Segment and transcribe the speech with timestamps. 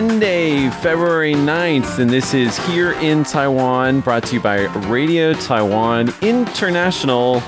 [0.00, 6.10] Monday, February 9th, and this is Here in Taiwan, brought to you by Radio Taiwan
[6.22, 7.42] International.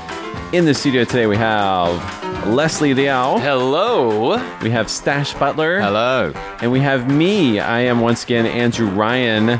[0.53, 4.37] In the studio today, we have Leslie Liao, Hello.
[4.61, 6.35] we have Stash Butler, Hello.
[6.61, 7.59] and we have me.
[7.59, 9.59] I am once again Andrew Ryan.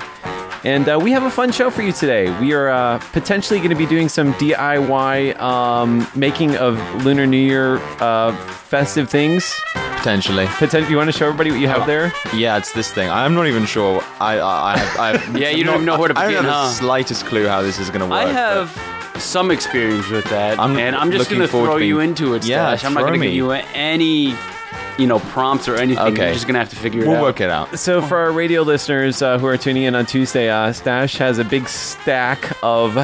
[0.65, 2.31] And uh, we have a fun show for you today.
[2.41, 7.37] We are uh, potentially going to be doing some DIY um, making of Lunar New
[7.37, 9.53] Year uh, festive things.
[9.97, 10.47] Potentially.
[10.47, 12.13] Potent- you want to show everybody what you have there?
[12.35, 13.11] Yeah, it's this thing.
[13.11, 14.03] I'm not even sure.
[14.21, 14.99] I, I, I have.
[15.01, 16.69] I have Yeah, you don't even know where to I begin, don't have huh?
[16.69, 18.15] the slightest clue how this is going to work.
[18.21, 21.67] I but- have some experience with that, I'm and I'm just looking going to forward
[21.69, 22.85] to throw you into it, Yeah, Stash.
[22.87, 23.27] I'm not throw going to me.
[23.29, 24.35] give you any,
[24.99, 26.13] you know, prompts or anything.
[26.13, 26.25] Okay.
[26.27, 27.23] You're just going to have to figure it We'll out.
[27.23, 27.79] work it out.
[27.79, 31.39] So, for our radio listeners uh, who are tuning in on Tuesday, uh, Stash has
[31.39, 32.95] a big stack of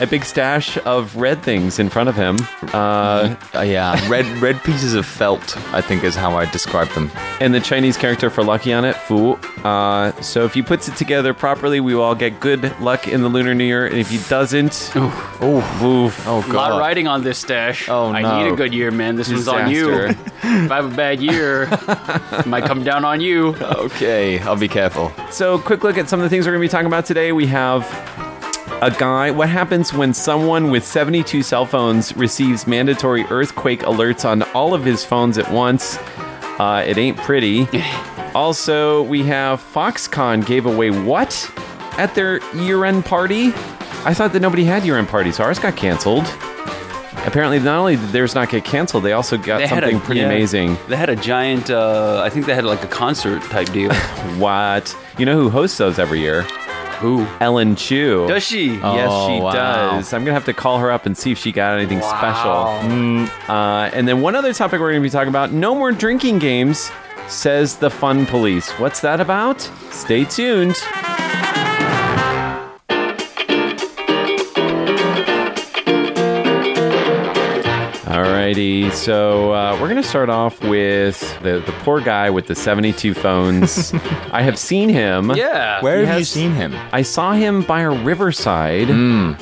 [0.00, 2.36] a big stash of red things in front of him,
[2.72, 5.56] uh, Uh, yeah, red red pieces of felt.
[5.72, 7.10] I think is how I describe them.
[7.40, 9.32] and the Chinese character for lucky on it, Fu.
[9.64, 13.22] Uh, so, if he puts it together properly, we will all get good luck in
[13.22, 13.86] the Lunar New Year.
[13.86, 16.26] And if he doesn't, Oh, oof.
[16.26, 16.72] oh A lot god.
[16.72, 17.88] of writing on this stash.
[17.88, 18.18] Oh, no.
[18.18, 19.16] I need a good year, man.
[19.16, 20.14] This one's on you.
[20.46, 23.54] If I have a bad year, it might come down on you.
[23.84, 25.12] Okay, I'll be careful.
[25.30, 27.32] So, quick look at some of the things we're going to be talking about today.
[27.32, 27.82] We have
[28.82, 29.30] a guy.
[29.30, 34.84] What happens when someone with 72 cell phones receives mandatory earthquake alerts on all of
[34.84, 35.96] his phones at once?
[36.58, 37.66] Uh, it ain't pretty.
[38.34, 41.50] also, we have Foxconn gave away what
[41.98, 43.48] at their year end party?
[44.06, 45.40] I thought that nobody had year end parties.
[45.40, 46.24] Ours got canceled.
[47.26, 50.20] Apparently, not only did theirs not get canceled, they also got They something a- pretty
[50.20, 50.26] yeah.
[50.26, 50.76] amazing.
[50.88, 53.92] They had a giant, uh, I think they had like a concert type deal.
[54.38, 54.94] What?
[55.16, 56.44] You know who hosts those every year?
[57.00, 57.26] Who?
[57.40, 58.26] Ellen Chu.
[58.28, 58.74] Does she?
[58.74, 59.52] Yes, Oh, she wow.
[59.52, 60.12] does.
[60.12, 62.18] I'm gonna have to call her up and see if she got anything Wow.
[62.18, 63.54] special.
[63.54, 66.90] Uh, and then one other topic we're gonna be talking about: no more drinking games,
[67.28, 68.70] says the Fun Police.
[68.78, 69.60] What's that about?
[69.90, 70.76] Stay tuned.
[78.48, 83.14] Alrighty, so uh, we're gonna start off with the, the poor guy with the 72
[83.14, 83.94] phones.
[84.32, 85.30] I have seen him.
[85.34, 85.80] Yeah.
[85.80, 86.74] Where He have you seen him?
[86.92, 88.90] I saw him by a riverside.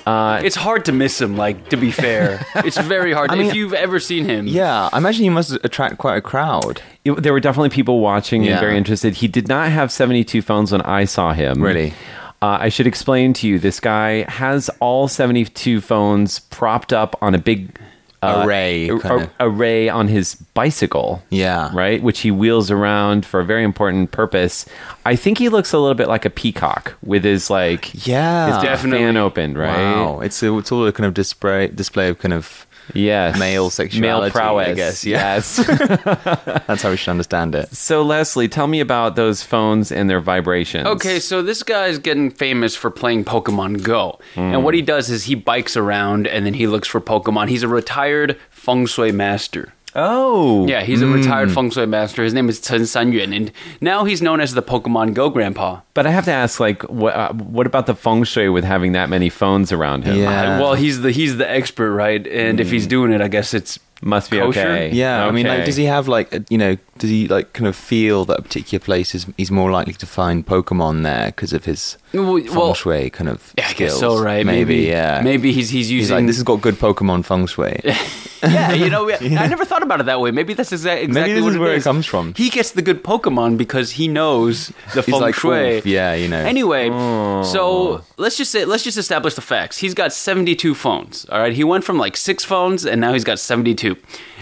[0.07, 2.47] Uh, It's hard to miss him, like, to be fair.
[2.55, 3.33] it's very hard.
[3.33, 4.47] mean- if you've ever seen him.
[4.47, 6.81] Yeah, I imagine you must attract quite a crowd.
[7.05, 9.15] it- there were definitely people watching and very interested.
[9.15, 11.61] He did not have 72 phones when I saw him.
[11.61, 11.93] Really?
[12.41, 17.35] Uh, I should explain to you this guy has all 72 phones propped up on
[17.35, 17.79] a big
[18.23, 21.23] uh, Array, a- a- array on his bicycle.
[21.31, 21.71] Yeah.
[21.75, 22.03] Right?
[22.03, 24.65] Which he wheels around for a very important purpose.
[25.05, 28.55] I think he looks a little bit like a peacock with his like Yeah.
[28.55, 29.05] his Definitely.
[29.05, 29.77] fan opened, right?
[29.95, 33.39] Wow, it's a, it's all a kind of display display of kind of Yes.
[33.39, 34.77] Male Male sexuality, I prowess.
[34.77, 35.35] guess, yeah.
[35.35, 35.57] Yes.
[36.67, 37.75] that's how we should understand it.
[37.75, 40.87] so Leslie, tell me about those phones and their vibrations.
[40.87, 44.19] Okay, so this guy is getting famous for playing Pokemon Go.
[44.37, 44.63] And Hmm.
[44.63, 47.49] what he does is he bikes around and then he looks for Pokemon.
[47.49, 49.73] He's a retired feng shui master.
[49.95, 50.67] Oh.
[50.67, 52.23] Yeah, he's a retired feng shui master.
[52.25, 55.81] His name is Chen Sanyuan, and now he's known as the Pokemon Go grandpa.
[55.95, 58.93] But I have to ask, like, what uh, what about the feng shui with having
[58.93, 60.17] that many phones around him?
[60.17, 60.57] Yeah.
[60.57, 62.27] Uh, well, he's the he's the expert, right?
[62.27, 64.61] And if he's doing it, I guess it's Must be Kosher?
[64.61, 64.91] okay.
[64.93, 67.67] Yeah, I mean, like, does he have like, a- you know, does he like kind
[67.67, 71.53] of feel that a particular place is he's more likely to find Pokemon there because
[71.53, 73.99] of his Well, feng well, kind of yeah, I guess skills?
[73.99, 74.47] so, right?
[74.47, 75.21] Maybe, yeah.
[75.23, 77.81] Maybe he's he's He's using like, this has got good Pokemon feng shui.
[78.45, 80.31] yeah, you know, I never thought about it that way.
[80.31, 81.85] Maybe that's exa- exactly this what is it where it is.
[81.85, 82.35] comes from.
[82.35, 85.79] He gets the good Pokemon because he knows the He's feng like, shui.
[85.79, 86.39] "Oof, yeah, you know.
[86.39, 87.43] Anyway, oh.
[87.43, 89.79] so let's just say let's just establish the facts.
[89.79, 91.27] He's got seventy-two phones.
[91.31, 93.97] All right, he went from like six phones, and now he's got seventy-two.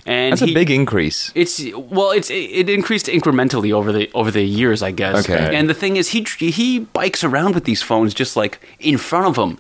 [0.06, 1.30] And That's he- a big increase.
[1.34, 5.29] It's well, it's it increased incrementally over the over the years, I guess.
[5.29, 5.55] Okay.
[5.56, 9.26] And the thing is, he he bikes around with these phones just like in front
[9.26, 9.58] of him.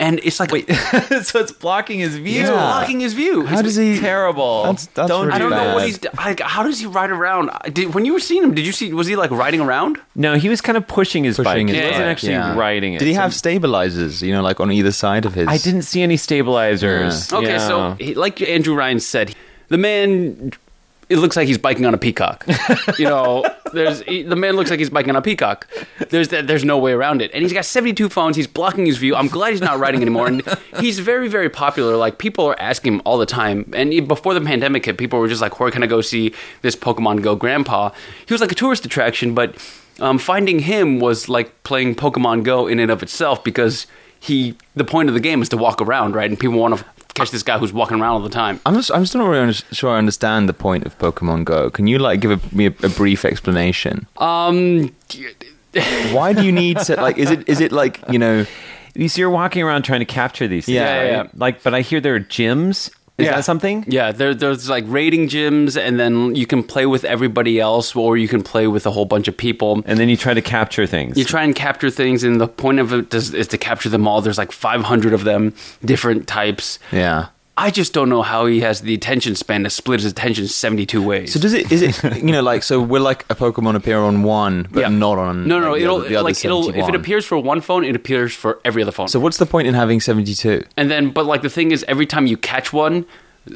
[0.00, 0.70] and it's like wait,
[1.24, 2.42] so it's blocking his view.
[2.42, 3.42] it's blocking his view.
[3.46, 3.98] How It's- does he?
[3.98, 4.62] Terrible.
[4.62, 5.98] That's- that's Don't really I don't know what he's.
[6.16, 7.50] Like, how does he ride around?
[7.72, 8.92] Did, when you were seeing him, did you see?
[8.92, 9.98] Was he like riding around?
[10.14, 11.74] No, he was kind of pushing his Pushing bike.
[11.74, 12.54] his he wasn't bike, actually yeah.
[12.56, 12.98] riding it.
[13.00, 14.22] Did he So- have stabilizers?
[14.22, 15.48] You know, like on either side of his.
[15.48, 17.32] I didn't see any stabilizers.
[17.32, 17.58] Okay, Yeah.
[17.68, 19.34] so he, like Andrew Ryan said,
[19.68, 20.52] the man.
[21.08, 22.46] It looks like he's biking on a peacock.
[22.98, 25.66] you know, there's he, the man looks like he's biking on a peacock.
[26.10, 27.30] There's there's no way around it.
[27.32, 28.36] And he's got 72 phones.
[28.36, 29.16] He's blocking his view.
[29.16, 30.26] I'm glad he's not riding anymore.
[30.26, 30.42] And
[30.80, 31.96] he's very very popular.
[31.96, 33.70] Like people are asking him all the time.
[33.74, 36.76] And before the pandemic hit, people were just like, "Where can I go see this
[36.76, 37.90] Pokemon Go grandpa?"
[38.26, 39.56] He was like a tourist attraction, but
[40.00, 43.86] um, finding him was like playing Pokemon Go in and of itself because
[44.20, 46.28] he the point of the game is to walk around, right?
[46.28, 46.84] And people want to
[47.18, 48.60] catch this guy who's walking around all the time.
[48.64, 51.70] I'm just, I'm still not really under- sure I understand the point of Pokemon Go.
[51.70, 54.06] Can you like give a, me a, a brief explanation?
[54.18, 54.94] Um,
[56.12, 57.18] Why do you need to like?
[57.18, 58.46] Is it is it like you know?
[58.94, 60.74] You see, you're walking around trying to capture these things.
[60.74, 61.06] Yeah, right?
[61.06, 61.28] yeah, yeah.
[61.34, 62.90] Like, but I hear there are gyms.
[63.18, 63.34] Is Yeah.
[63.36, 63.84] that something?
[63.88, 68.16] yeah, there, there's like rating gyms, and then you can play with everybody else, or
[68.16, 69.82] you can play with a whole bunch of people.
[69.86, 71.18] And then you try to capture things.
[71.18, 74.06] You try and capture things, and the point of it is, is to capture them
[74.06, 74.20] all.
[74.20, 75.52] There's like 500 of them,
[75.84, 76.78] different types.
[76.92, 77.26] Yeah.
[77.60, 81.02] I just don't know how he has the attention span to split his attention 72
[81.02, 81.32] ways.
[81.32, 81.72] So does it?
[81.72, 81.98] Is it?
[82.28, 84.88] You know, like so we're like a Pokemon appear on one, but Yeah.
[84.88, 85.48] not on.
[85.48, 87.84] no, no, like, it'll other- the other like it'll if it appears for one phone,
[87.84, 89.08] it appears for every other phone.
[89.08, 90.62] So what's the point in having seventy two?
[90.76, 93.04] and then, but like the thing is, every time you catch one,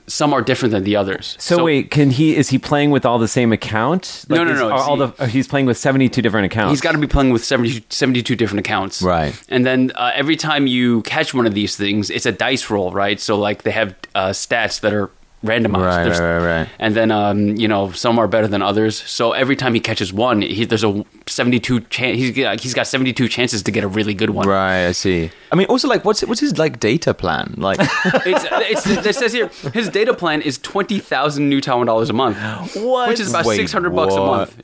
[0.07, 1.37] some are different than the others.
[1.39, 2.37] so, wait, can he?
[2.37, 4.25] Is he playing with all the same account?
[4.29, 6.71] No, no, is- no, are All see- the, uh, he's playing with 72 different accounts.
[6.73, 9.03] He's got to be playing with 70, 72 different accounts.
[9.03, 9.35] Right.
[9.49, 12.91] And then uh, every time you catch one of these things, it's a dice roll,
[12.93, 13.21] right?
[13.21, 15.11] So, like, they have uh, stats that are
[15.45, 15.85] randomized.
[15.85, 16.69] Right, There's- right, right, right.
[16.79, 18.97] And then, um, you know, some are better than others.
[19.03, 22.17] So every time he catches one, he, there's a 72 chance.
[22.19, 24.47] He's got, he's got 72 chances to get a really good one.
[24.49, 25.31] Right, I see.
[25.51, 27.55] I mean, also like, what's what's his like data plan?
[27.57, 27.79] Like,
[28.25, 32.37] It's, it's, it says here his data plan is 20,000 new Taiwan dollars a month.
[32.77, 33.09] What?
[33.09, 34.63] Which is about Wait, 600 bucks a month.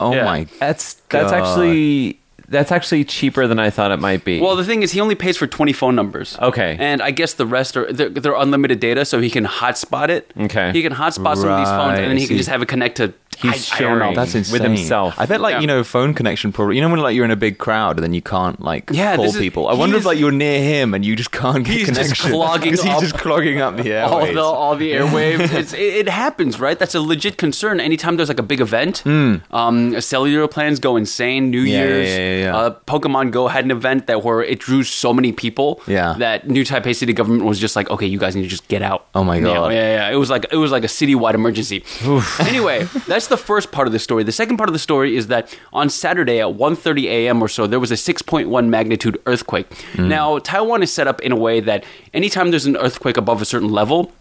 [0.00, 0.24] oh Yeah.
[0.24, 4.40] my, That's that's actually that's actually cheaper than I thought it might be.
[4.40, 6.36] Well, the thing is, he only pays for 20 phone numbers.
[6.40, 6.76] Okay.
[6.78, 10.32] And I guess the rest are they're, they're unlimited data, so he can hotspot it.
[10.38, 10.72] Okay.
[10.72, 12.96] He can hotspot some of these phones, and then he can just have it connect
[12.96, 13.12] to.
[13.40, 14.04] He's I, I don't know.
[14.12, 14.14] sharing.
[14.16, 15.14] that's with himself.
[15.16, 15.60] I bet like Yeah.
[15.60, 16.74] you know phone connection probably.
[16.74, 19.14] You know when like you're in a big crowd and then you can't like Yeah,
[19.14, 19.68] call this is- people.
[19.68, 21.86] I he wonder if is- like you're near him and you just can't get He's
[21.86, 24.34] just connection clogging 'Cause he's up just clogging up the all airways.
[24.34, 25.52] the all the airwaves.
[25.54, 26.76] it's, it, it happens, right?
[26.80, 27.78] That's a legit concern.
[27.78, 31.50] Anytime there's like a big event, um, cellular plans go insane.
[31.50, 31.66] New Hmm.
[31.68, 32.56] Yeah, Year's, yeah, yeah, yeah.
[32.56, 36.14] Uh, Pokemon Go had an event that where it drew so many people Yeah.
[36.18, 38.82] that New Taipei City government was just like, okay, you guys need to just get
[38.82, 39.06] out.
[39.14, 39.72] Oh my God.
[39.72, 41.84] Yeah, yeah, It was like it was like a citywide emergency.
[42.40, 44.22] anyway, that's the first part of the story.
[44.24, 47.42] The second part of the story is that on Saturday at 1:30 a.m.
[47.42, 49.66] or so, there was a 6.1 magnitude earthquake.
[49.94, 50.08] Hmm.
[50.08, 53.44] Now, Taiwan is set up in a way that anytime there's an earthquake above a
[53.44, 54.12] certain level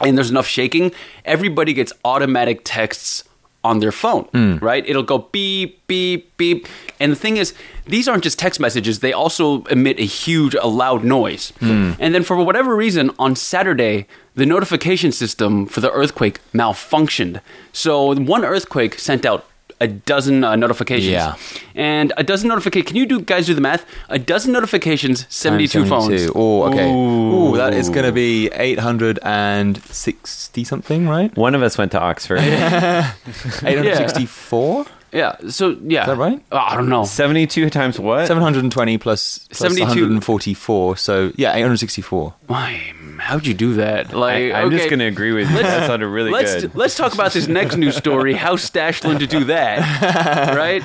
[0.00, 0.92] and there's enough shaking,
[1.24, 3.24] everybody gets automatic texts
[3.70, 4.56] on their phone, Hmm.
[4.70, 4.84] right?
[4.90, 6.66] It'll go beep, beep, beep.
[7.00, 7.48] And the thing is,
[7.86, 11.52] these aren't just text messages, they also emit a huge, a loud noise.
[11.60, 11.92] Hmm.
[12.02, 17.40] And then for whatever reason, on Saturday, the notification system for the earthquake malfunctioned.
[17.72, 19.44] So one earthquake sent out
[19.80, 21.12] a dozen uh, notifications.
[21.12, 21.36] Yeah.
[21.74, 23.86] And a dozen notifications, can you do guys do the math?
[24.08, 26.28] A dozen notifications, 72, phones.
[26.34, 26.90] Oh, okay.
[26.90, 31.36] Ooh, that is going to be 860 something, right?
[31.36, 32.38] One of us went to Oxford.
[32.40, 34.86] 864?
[35.12, 35.36] Yeah.
[35.48, 36.02] So yeah.
[36.02, 36.42] Is that right?
[36.52, 37.04] Oh, I don't know.
[37.04, 38.26] 72 times what?
[38.26, 39.84] 720 plus, plus 72.
[39.84, 40.96] 144.
[40.96, 42.34] So, yeah, 864.
[42.46, 42.92] Why?
[43.18, 44.12] How'd you do that?
[44.12, 45.56] Like, I, am just going to agree with you.
[45.62, 46.74] That sounded really let's good.
[46.74, 48.34] let's talk about this next news story.
[48.34, 50.54] How Stashlin to do that?
[50.56, 50.82] right.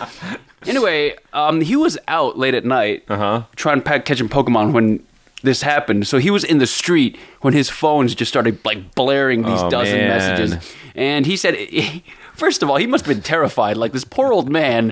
[0.66, 3.44] Anyway, um, he was out late at night Uh-huh.
[3.56, 5.06] trying to pack, catching Pokemon when
[5.44, 6.08] this happened.
[6.08, 9.70] So he was in the street when his phones just started like blaring these Oh,
[9.70, 10.08] dozen man.
[10.10, 11.56] messages, and he said.
[12.36, 13.78] First of all, he must have been terrified.
[13.78, 14.92] Like this poor old man.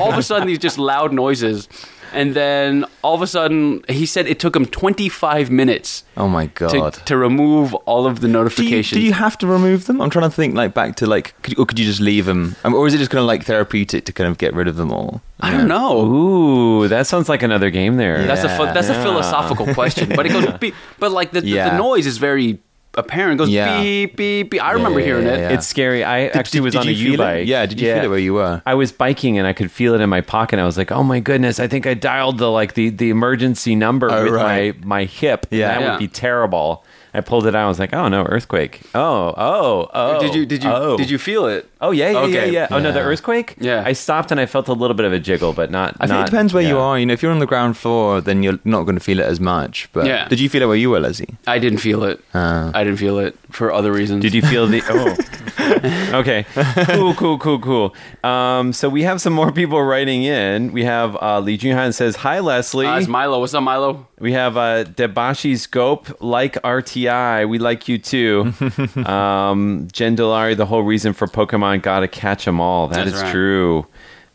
[0.00, 1.68] all of a sudden, these just loud noises.
[2.12, 6.46] And then all of a sudden, he said it took him 25 minutes Oh my
[6.46, 6.94] god.
[7.04, 8.98] to remove all of the do you, notifications.
[9.00, 10.00] do you have to remove them?
[10.00, 12.54] I'm trying to think like back to like, could, or could you just leave them?
[12.64, 14.76] Um, or is it just kind of like therapeutic to kind of get rid of
[14.76, 15.20] them all?
[15.40, 16.06] I don't know.
[16.06, 18.24] Ooh, that sounds like another game there.
[18.24, 19.00] That's a that's Yeah.
[19.00, 20.72] a philosophical question, but it goes.
[20.98, 22.60] But like the, the, the noise is very
[22.96, 23.08] apparent.
[23.16, 23.80] parent goes Yeah.
[23.80, 24.62] beep beep beep.
[24.62, 25.38] I remember yeah, hearing it.
[25.38, 25.48] yeah.
[25.50, 26.04] It's scary.
[26.04, 27.24] I actually did- was did on a you feel it?
[27.24, 27.46] U-bike.
[27.48, 28.62] Yeah, did you feel it where you were?
[28.64, 30.58] I was biking and I could feel it in my pocket.
[30.58, 31.58] I was like, "Oh my goodness!
[31.60, 34.78] I think I dialed the like the the emergency number Oh, with right.
[34.80, 35.46] my my hip.
[35.50, 35.68] Yeah.
[35.68, 35.90] that Yeah.
[35.92, 36.84] would be terrible."
[37.16, 37.64] I pulled it out.
[37.64, 38.82] I was like, oh no, earthquake.
[38.94, 40.20] Oh, oh, oh.
[40.20, 40.98] did you did you oh.
[40.98, 41.66] did you feel it?
[41.80, 42.52] Oh yeah, yeah, Okay.
[42.52, 42.68] yeah, yeah.
[42.70, 43.54] Oh no, the earthquake.
[43.58, 43.82] Yeah.
[43.86, 45.96] I stopped and I felt a little bit of a jiggle, but not.
[45.98, 46.98] I think not- it depends where you are.
[46.98, 49.24] You know, if you're on the ground floor, then you're not going to feel it
[49.24, 49.88] as much.
[49.94, 50.28] But Yeah.
[50.28, 51.36] did you feel it where you were, Leslie?
[51.46, 52.20] I didn't feel it.
[52.34, 52.70] Uh.
[52.74, 54.20] I didn't feel it for other reasons.
[54.20, 54.82] Did you feel the?
[55.58, 56.46] Oh, okay.
[56.94, 57.94] Cool, cool, cool, cool.
[58.22, 60.72] Um, so we have some more people writing in.
[60.72, 63.40] We have uh, Lee Junhan says, "Hi, Leslie." Uh, it's Milo.
[63.40, 64.06] What's up, Milo?
[64.18, 67.46] We have uh, Debashi Scope, like RTI.
[67.48, 68.52] We like you too.
[69.04, 72.88] um, Jen Delari, the whole reason for Pokemon, gotta catch them all.
[72.88, 73.32] That is That's right.
[73.32, 73.86] true.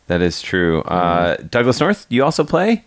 [0.06, 0.82] That is true.
[0.82, 2.84] Uh, Douglas North, do you also play?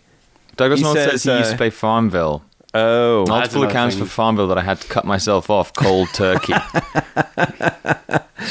[0.56, 2.42] Douglas He North says, says, he used uh, to play Farmville.
[2.72, 4.04] Oh, Multiple another accounts thing.
[4.04, 6.52] for Farmville that I had to cut myself off cold turkey.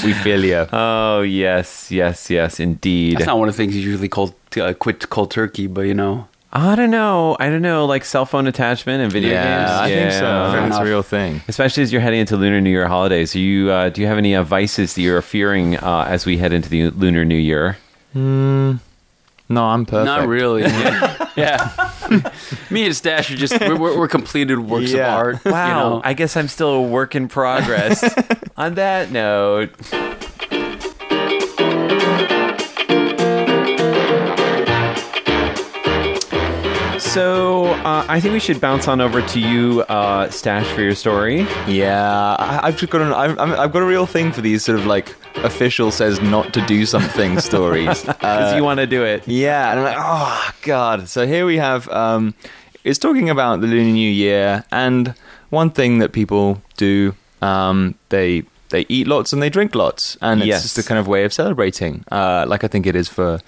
[0.03, 0.67] we feel you.
[0.71, 3.17] oh yes, yes, yes, indeed.
[3.17, 5.93] That's not one of the things you usually call uh, quit cold turkey, but you
[5.93, 7.35] know, I don't know.
[7.37, 7.85] I don't know.
[7.85, 9.71] Like cell phone attachment and video yeah, games.
[9.71, 10.21] I think so.
[10.23, 10.51] Yeah.
[10.53, 11.41] Fair It's a real thing.
[11.49, 13.35] Especially as you're heading into Lunar New Year holidays.
[13.35, 16.37] Are you uh, do you have any uh, vices that you're fearing uh, as we
[16.37, 17.77] head into the Lunar New Year?
[19.47, 20.05] No, I'm perfect.
[20.05, 20.61] not really.
[20.63, 21.27] yeah.
[21.35, 22.31] yeah.
[22.69, 25.11] Me and Stash are just we're, we're, we're completed works Yeah.
[25.13, 25.45] of art.
[25.45, 26.01] Wow, You know?
[26.03, 28.03] I guess I'm still a work in progress.
[28.57, 29.71] On that note,
[37.15, 40.95] so uh, I think we should bounce on over to you, uh, Stash, for your
[40.95, 41.47] story.
[41.65, 44.65] Yeah, I, I've just got an, I've, I'm- I've got a real thing for these
[44.65, 48.03] sort of like official says not to do something stories.
[48.03, 49.25] Because Uh, you want to do it.
[49.27, 51.07] Yeah, and I'm like, oh god.
[51.07, 52.33] So here we have um
[52.83, 55.13] it's talking about the Lunar New Year and
[55.51, 60.17] one thing that people do, um, they they eat lots and they drink lots.
[60.21, 60.63] And it's Yes.
[60.63, 62.03] just a kind of way of celebrating.
[62.11, 63.39] Uh, like I think it is for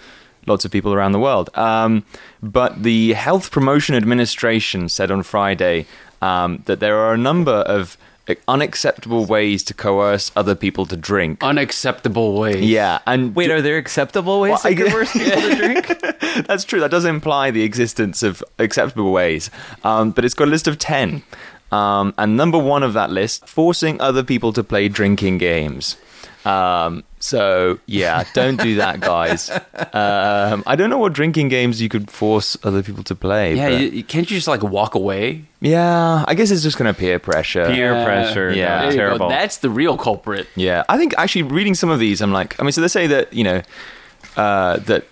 [0.47, 1.49] lots of people around the world.
[1.57, 2.03] Um,
[2.41, 5.85] but the Health Promotion Administration said on Friday
[6.21, 7.97] um, that there are a number of
[8.47, 11.41] unacceptable ways to coerce other people to drink.
[11.43, 12.61] Unacceptable ways.
[12.63, 16.45] yeah, and Wait, are there acceptable ways Well, I to coerce people to drink?
[16.47, 16.79] That's true.
[16.81, 19.49] That does imply the existence of acceptable ways.
[19.83, 21.23] Um, but it's got a list of 10.
[21.71, 25.95] Um, and number one of that list, forcing other people to play drinking games.
[26.47, 29.49] Um, so, yeah, don't do that, guys.
[29.93, 33.55] Um, I don't know what drinking games you could force other people to play.
[33.55, 35.43] Yeah, but- you, you- can't you just like walk away?
[35.59, 37.65] yeah, I guess it's just kind of peer pressure.
[37.65, 38.05] Peer Yeah.
[38.05, 38.49] pressure.
[38.51, 38.55] Yeah.
[38.55, 38.97] Yeah, There you go.
[38.97, 39.29] terrible.
[39.29, 40.47] That's the real culprit.
[40.55, 43.07] Yeah, I think actually reading some of these, I'm like, I mean, so they say
[43.07, 43.61] that you know
[44.37, 45.05] uh, that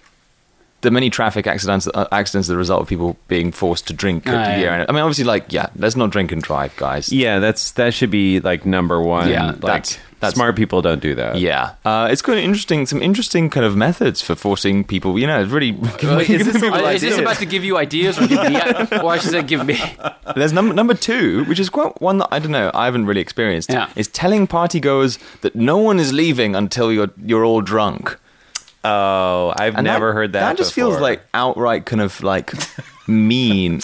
[0.85, 4.23] the many traffic accidents uh, accidents are the result of people being forced to drink.
[4.27, 4.57] Ah, yeah.
[4.59, 4.85] yeah.
[4.87, 7.11] I mean, obviously, like, yeah, let's not drink and drive, guys.
[7.11, 9.29] Yeah, that's that should be like number one.
[9.29, 11.37] Yeah, like that's- that's- smart people don't do that.
[11.39, 12.85] Yeah, uh, it's kind of interesting.
[12.85, 15.19] Some interesting kind of methods for forcing people.
[15.19, 15.71] You know, it's really.
[15.71, 18.55] Uh, is, this, people is this about to give you ideas, or, give me,
[19.03, 19.77] or I should say, give me?
[20.35, 22.71] There's number number two, which is quite one that I don't know.
[22.73, 23.69] I haven't really experienced.
[23.71, 23.89] Yeah.
[23.95, 28.17] Is telling partygoers that no one is leaving until you're you're all drunk.
[28.87, 30.41] Oh, I've And never heard that.
[30.41, 32.53] That just feels like outright kind of like
[33.07, 33.81] mean.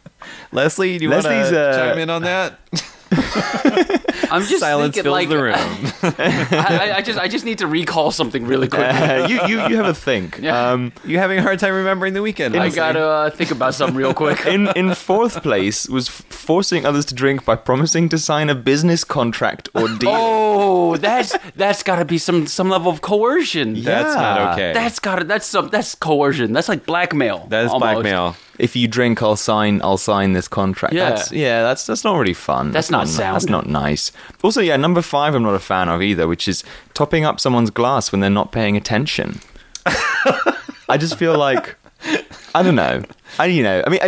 [0.52, 0.96] Leslie.
[0.98, 2.60] Do you want to uh, chime in on that?
[4.30, 5.54] I'm just Silence thinking, fills like, the room.
[6.18, 8.84] I, I- just, I just need to recall something really quick.
[9.04, 10.38] Uh, you, you you have a think.
[10.44, 10.70] Yeah.
[10.72, 12.54] Um, you having a hard time remembering the weekend?
[12.56, 12.76] I Leslie?
[12.76, 14.44] gotta uh, think about something real quick.
[14.46, 19.04] in in fourth place was forcing others to drink by promising to sign a business
[19.04, 20.10] contract or deal.
[20.12, 23.82] Oh, that's that's got to be some some level of coercion.
[23.82, 24.72] That's not okay.
[24.72, 26.52] That's got to that's some that's coercion.
[26.52, 27.46] That's like blackmail.
[27.48, 27.92] that is almost.
[28.02, 28.36] blackmail.
[28.58, 29.80] If you drink, I'll sign.
[29.82, 30.94] I'll sign this contract.
[30.94, 31.10] Yeah.
[31.10, 31.62] that's, yeah.
[31.62, 32.70] That's that's not really fun.
[32.72, 33.34] That's not ni- sound.
[33.34, 34.12] That's not nice.
[34.42, 36.62] Also, yeah, number five, I'm not a fan of either, which is
[36.94, 39.40] topping up someone's glass when they're not paying attention.
[39.86, 41.76] I just feel like
[42.54, 43.02] I don't know.
[43.38, 43.82] I you know.
[43.84, 44.00] I mean,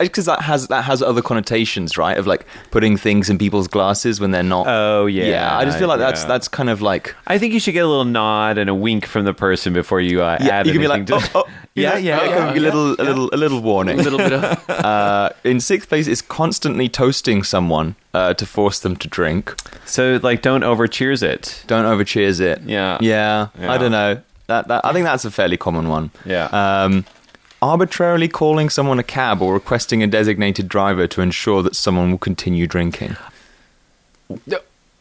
[0.00, 2.18] because that has that has other connotations, right?
[2.18, 4.66] Of like putting things in people's glasses when they're not.
[4.66, 6.28] Oh, yeah, Yeah, I just feel like that's yeah.
[6.28, 9.06] that's kind of like I think you should get a little nod and a wink
[9.06, 11.38] from the person before you uh, add you can be anything like, to.
[11.38, 13.98] oh, oh, Yeah, yeah, yeah, yeah, yeah, a little, a little, a little warning.
[13.98, 18.80] A little bit of uh, in sixth place is constantly toasting someone uh, to force
[18.80, 19.54] them to drink.
[19.86, 21.64] So like, don't over cheers it.
[21.68, 22.60] Don't over cheers it.
[22.62, 22.98] Yeah.
[23.00, 23.48] yeah.
[23.58, 23.72] Yeah.
[23.72, 24.20] I don't know.
[24.48, 26.10] That, that I think that's a fairly common one.
[26.26, 26.46] Yeah.
[26.52, 27.06] Um,
[27.62, 32.18] arbitrarily calling someone a cab or requesting a designated driver to ensure that someone will
[32.18, 33.16] continue drinking.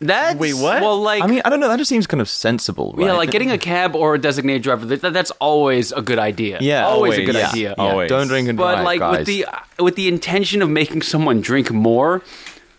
[0.02, 0.82] That's Wait, what?
[0.82, 1.68] Well, like I mean, I don't know.
[1.68, 2.94] That just seems kind of sensible.
[2.98, 3.06] Right?
[3.06, 4.86] yeah, like getting a cab or a designated driver.
[4.86, 6.58] That, that's always a good idea.
[6.60, 7.50] Yeah, always, a good yeah.
[7.50, 7.76] idea.
[7.78, 8.10] Yeah, always.
[8.10, 9.18] Don't drink and But drive, like guys.
[9.20, 9.46] with the
[9.78, 12.24] with the intention of making someone drink more,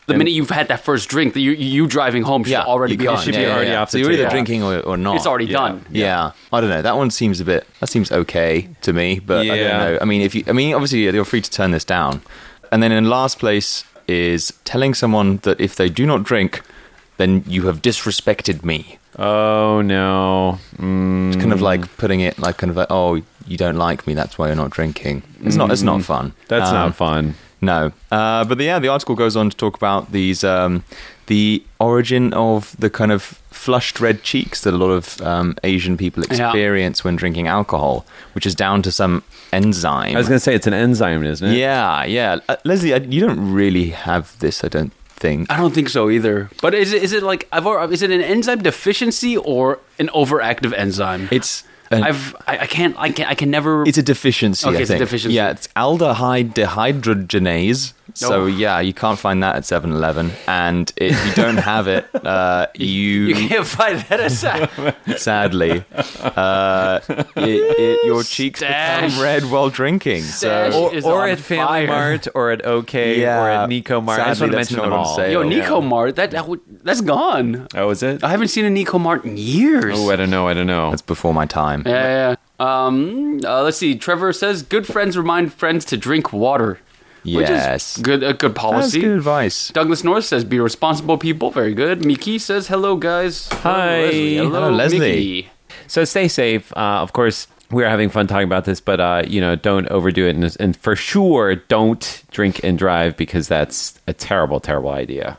[0.07, 3.07] the minute you've had that first drink, you you driving home should yeah, already be
[3.07, 3.19] on.
[3.23, 3.83] should be Yeah, already yeah.
[3.83, 5.17] off So you're either drinking or, or not.
[5.17, 5.85] It's already done.
[5.91, 6.33] Yeah.
[6.53, 6.83] I don't know.
[6.83, 7.67] That one seems a bit.
[7.81, 9.99] That seems okay to me, but I don't know.
[10.01, 12.23] I mean, if you, I mean, obviously you're free to turn this down.
[12.71, 16.61] And then in last place, is telling someone that if they do not drink,
[17.19, 18.99] then you have disrespected me.
[19.19, 20.59] Oh no.
[20.79, 24.07] Mm, It's kind of like putting it like kind of like, oh, you don't like
[24.07, 25.23] me, that's why you're not drinking.
[25.45, 25.71] It's not.
[25.71, 26.33] It's not fun.
[26.49, 27.35] that's Um, not fun.
[27.63, 30.83] No, uh, but the, yeah, the article goes on to talk about these um,
[31.27, 35.97] the origin of the kind of flushed red cheeks that a lot of um, Asian
[35.97, 36.49] people Yeah.
[36.49, 38.05] experience when drinking alcohol,
[38.35, 40.17] which is down to some enzyme.
[40.17, 41.57] I was going to say it's an enzyme, isn't it?
[41.57, 45.49] yeah, yeah, uh, Leslie, I, you don't really have this, I don't think.
[45.53, 46.51] I don't think so either.
[46.61, 50.09] But is it is it like I've al- is it an enzyme deficiency or an
[50.09, 51.29] overactive enzyme?
[51.31, 51.63] It's
[51.93, 53.85] an, I've I, I can't I can I can never.
[53.87, 54.67] it's a deficiency.
[54.67, 55.05] Okay, I it's a think.
[55.05, 55.35] deficiency.
[55.37, 57.93] Yeah, it's aldehyde dehydrogenase.
[58.15, 58.47] So Oh.
[58.47, 63.27] yeah, you can't find that at 7-Eleven, and if you don't have it, uh, you
[63.33, 64.69] you can't find that aside.
[65.17, 65.85] sadly,
[66.21, 67.01] uh,
[67.37, 69.11] it, it, your cheeks Stash.
[69.13, 70.23] become red while drinking.
[70.23, 70.73] Stash.
[70.73, 71.87] So Or, or on at Family fire.
[71.87, 74.21] Mart, or at OK, or at Nico Mart.
[74.21, 75.17] I just want to mention not them on all.
[75.17, 75.31] sale.
[75.33, 75.61] Yo, Yeah.
[75.61, 76.45] Nico Mart, that, that
[76.83, 77.67] that's gone.
[77.75, 78.23] Oh, is it?
[78.25, 79.95] I haven't seen a Nico Mart in years.
[79.99, 80.49] Oh, I don't know.
[80.49, 80.91] I don't know.
[80.91, 81.83] that's before my time.
[81.87, 82.29] yeah, yeah.
[82.31, 82.37] yeah.
[82.87, 83.95] Um, uh, let's see.
[83.97, 86.79] Trevor says, "Good friends remind friends to drink water."
[87.25, 87.97] Yes.
[87.99, 88.23] good.
[88.23, 89.01] A good That's policy.
[89.01, 89.69] good advice.
[89.71, 92.05] Douglas North says, "Be responsible, people." Very good.
[92.05, 94.01] Miki says, "Hello, guys." Hello, Hi.
[94.03, 94.37] Leslie.
[94.37, 94.99] Hello, Hello, Leslie.
[94.99, 95.51] Mickey.
[95.87, 96.73] So stay safe.
[96.77, 100.27] Uh, of course, we're having fun talking about this, but uh, you know, don't overdo
[100.27, 105.39] it, and, and for sure, don't drink and drive because that's a terrible, terrible idea.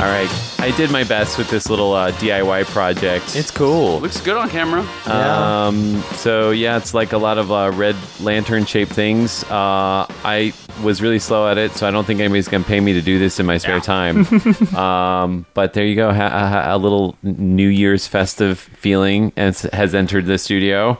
[0.00, 0.28] All right,
[0.64, 3.36] I did my best with this little uh, DIY project.
[3.36, 4.00] It's cool.
[4.00, 4.82] Looks good on camera.
[5.06, 5.66] Yeah.
[5.66, 9.44] Um, so yeah, it's like a lot of uh, red lantern shaped things.
[9.44, 12.94] Uh, I was really slow at it, so I don't think anybody's gonna pay me
[12.94, 14.24] to do this in my spare time.
[14.74, 19.94] um, but there you go, ha- ha- a little New Year's festive feeling has, has
[19.94, 20.98] entered the studio.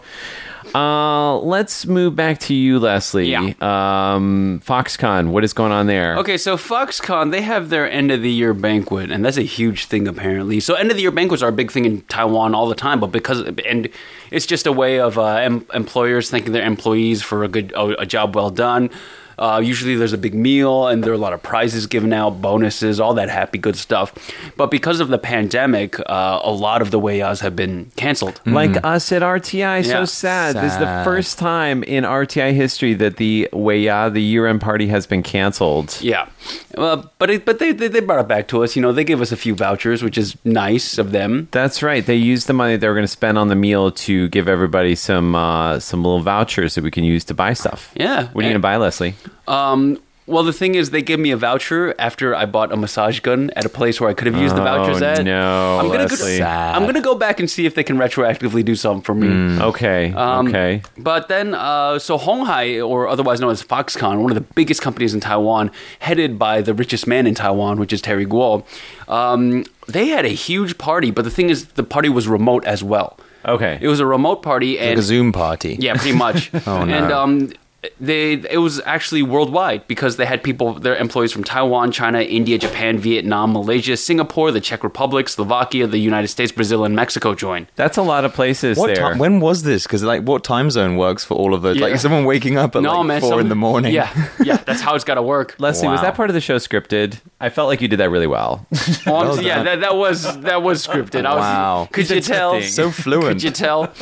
[0.75, 3.31] Uh, let's move back to you, Leslie.
[3.31, 3.52] Yeah.
[3.61, 6.16] Um, Foxconn, what is going on there?
[6.19, 9.85] Okay, so Foxconn, they have their end of the year banquet, and that's a huge
[9.87, 10.59] thing apparently.
[10.59, 12.99] So end of the year banquets are a big thing in Taiwan all the time,
[12.99, 13.88] but because and
[14.33, 18.00] it's just a way of uh, em- employers thanking their employees for a good a,
[18.02, 18.90] a job well done.
[19.38, 22.41] Uh, usually there's a big meal and there are a lot of prizes given out,
[22.41, 24.12] bonuses, all that happy good stuff.
[24.57, 28.40] But because of the pandemic, uh, a lot of the Weiyas have been canceled.
[28.47, 30.05] Like us at RTI, so Yeah.
[30.05, 30.57] sad.
[30.57, 35.07] This is the first time in RTI history that the Weiya, the year-end party, has
[35.07, 35.99] been canceled.
[36.01, 36.29] Yeah,
[36.77, 38.77] well, but it, but they, they they brought it back to us.
[38.77, 41.49] You know, they gave us a few vouchers, which is nice of them.
[41.51, 42.05] That's right.
[42.05, 44.94] They used the money they were going to spend on the meal to give everybody
[44.94, 47.92] some uh, some little vouchers that we can use to buy stuff.
[47.97, 48.29] Yeah.
[48.33, 49.14] What are you going to buy, Leslie?
[49.49, 53.21] Um, well, the thing is, they gave me a voucher after I bought a massage
[53.21, 55.23] gun at a place where I could have used the vouchers Oh, at.
[55.23, 56.39] no, I'm gonna Leslie.
[56.39, 59.61] go, I'm gonna go back and see if they can retroactively do something for me.
[59.63, 60.15] Okay.
[60.15, 60.81] Um, okay.
[60.97, 64.81] But then, uh, so Hon Hai, or otherwise known as Foxconn, one of the biggest
[64.81, 68.65] companies in Taiwan, headed by the richest man in Taiwan, which is Terry Guo,
[69.09, 71.11] um, they had a huge party.
[71.11, 73.19] But the thing is, the party was remote as well.
[73.45, 73.79] Okay.
[73.79, 75.77] It was a remote party, like and a Zoom party.
[75.79, 76.51] yeah, pretty much.
[76.67, 76.95] Oh, no.
[76.95, 77.53] And um,
[78.01, 82.59] they it was actually worldwide because they had people, their employees from Taiwan, China, India,
[82.59, 87.66] Japan, Vietnam, Malaysia, Singapore, the Czech Republic, Slovakia, the United States, Brazil, and Mexico join.
[87.77, 89.12] That's a lot of places What there.
[89.14, 89.85] ti- when was this?
[89.85, 91.77] Because like, what time zone works for all of those?
[91.77, 91.87] Yeah.
[91.87, 93.92] Like, someone waking up at like four some- in the morning.
[93.92, 94.09] Yeah,
[94.44, 95.55] yeah, that's how it's got to work.
[95.59, 97.20] Leslie, was that part of the show scripted?
[97.40, 98.66] I felt like you did that really well.
[99.07, 101.25] Well, yeah, that, that was that was scripted.
[101.27, 101.88] I was, Wow.
[101.92, 102.61] Could you tell?
[102.62, 103.27] so fluent.
[103.40, 103.92] Could you tell?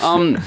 [0.00, 0.38] Um,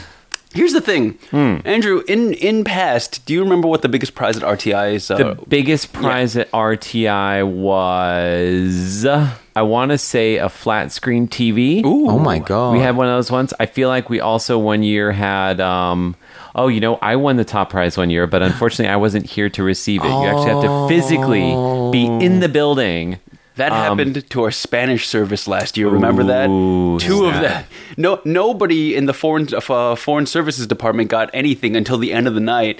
[0.57, 2.03] here's the thing, Andrew.
[2.07, 5.09] In in past, do you remember what the biggest prize at RTI is?
[5.09, 11.81] Uh, the biggest prize at RTI was, I want to say, a flat screen TV.
[11.85, 12.73] Oh my god.
[12.73, 13.53] We had one of those once.
[13.59, 15.61] I feel like we also one year had.
[15.61, 16.15] Um,
[16.55, 19.49] oh, you know, I won the top prize one year, but unfortunately, I wasn't here
[19.49, 20.07] to receive it.
[20.07, 21.51] You actually have to physically
[21.91, 23.19] be in the building.
[23.57, 25.89] That happened to our Spanish service last year.
[25.89, 26.49] Remember that?
[26.49, 27.65] Ooh, Two of them.
[27.97, 32.33] No, nobody in the foreign uh, foreign services department got anything until the end of
[32.33, 32.79] the night,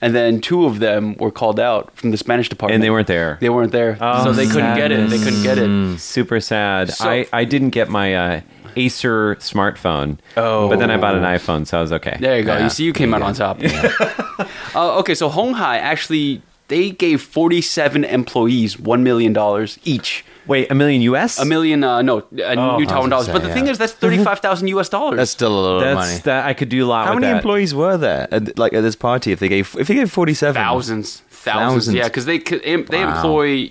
[0.00, 3.06] and then two of them were called out from the Spanish department, And they weren't
[3.08, 3.38] there.
[3.40, 5.10] They weren't there, Oh, so they couldn't get it.
[5.10, 5.98] They couldn't get it.
[6.00, 6.90] Super sad.
[6.90, 8.40] So- I, I didn't get my uh,
[8.76, 10.18] Acer smartphone.
[10.36, 10.68] Oh.
[10.68, 12.16] But then I bought an iPhone, so I was okay.
[12.20, 12.56] There you go.
[12.56, 12.64] Yeah.
[12.64, 13.58] You see, you came out on top.
[14.74, 20.24] uh, okay, so Hon Hai actually they gave forty seven employees one million dollars each.
[20.46, 21.38] Wait, a million US?
[21.38, 23.26] A million, uh, no, uh, New I Taiwan was dollars.
[23.26, 25.18] gonna But say, the thing is, that's thirty five thousand US dollars.
[25.18, 26.20] That's still a lot of That's money.
[26.24, 27.36] that I could do a lot How with many that.
[27.36, 28.26] employees were there?
[28.32, 31.86] At, like at this party, if they gave if they gave forty seven thousands, thousands.
[31.86, 31.94] Thousands.
[31.96, 33.16] Yeah, because they c- em- they Wow.
[33.16, 33.70] employ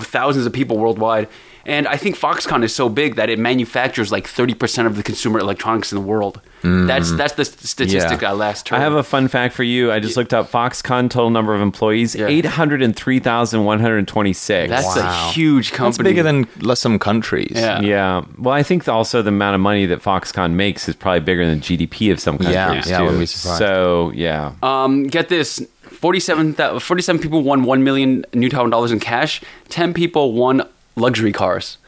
[0.00, 1.28] thousands of people worldwide.
[1.66, 5.38] And I think Foxconn is so big that it manufactures like 30% of the consumer
[5.38, 6.40] electronics in the world.
[6.62, 8.30] That's that's the statistic Yeah.
[8.30, 8.76] I last heard.
[8.76, 9.90] I have a fun fact for you.
[9.90, 12.26] I just looked up Foxconn total number of employees Yeah.
[12.26, 14.68] eight hundred and three thousand one hundred twenty six.
[14.70, 15.28] That's Wow.
[15.28, 16.10] a huge That's company.
[16.10, 16.46] bigger than
[16.76, 17.52] some countries.
[17.54, 17.80] Yeah.
[17.80, 18.24] Yeah.
[18.38, 21.60] Well, I think also the amount of money that Foxconn makes is probably bigger than
[21.60, 22.54] GDP of some countries
[22.88, 23.18] Yeah, yeah, too.
[23.18, 23.26] be.
[23.26, 24.52] So yeah.
[24.62, 29.40] Um, get this 47, 47 people won 1 million New Taiwan dollars in cash.
[29.70, 30.62] 10 people won
[30.96, 31.78] luxury cars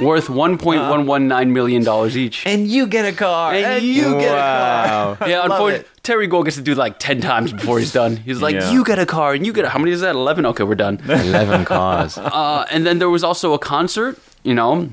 [0.00, 2.46] worth $1.119 million each.
[2.46, 3.52] and you get a car.
[3.52, 5.18] And you get a car.
[5.28, 8.16] yeah, unfortunately, Terry Gold gets to do like 10 times before he's done.
[8.16, 8.70] He's like, Yeah.
[8.70, 10.14] you get a car, and you get a, how many is that?
[10.14, 10.46] 11?
[10.46, 11.00] Okay, we're done.
[11.08, 12.18] 11 cars.
[12.18, 14.88] uh, and then there was also a concert, you know.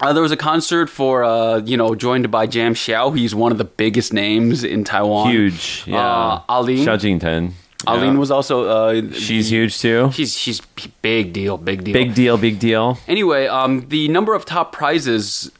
[0.00, 3.16] Uh, there was a concert for, uh, you know, joined by Jam Xiao.
[3.16, 5.30] He's one of the biggest names in Taiwan.
[5.30, 5.84] Huge.
[5.86, 5.98] Yeah.
[6.04, 6.84] Uh, Aline.
[6.86, 7.52] Xiao Jingten.
[7.86, 8.18] A-Lin Yeah.
[8.18, 8.64] was also.
[8.64, 10.10] Uh, She's huge too.
[10.12, 10.60] She's she's
[11.02, 11.92] big deal, big deal.
[11.92, 12.98] Big deal, big deal.
[13.08, 15.50] Anyway, um, the number of top prizes.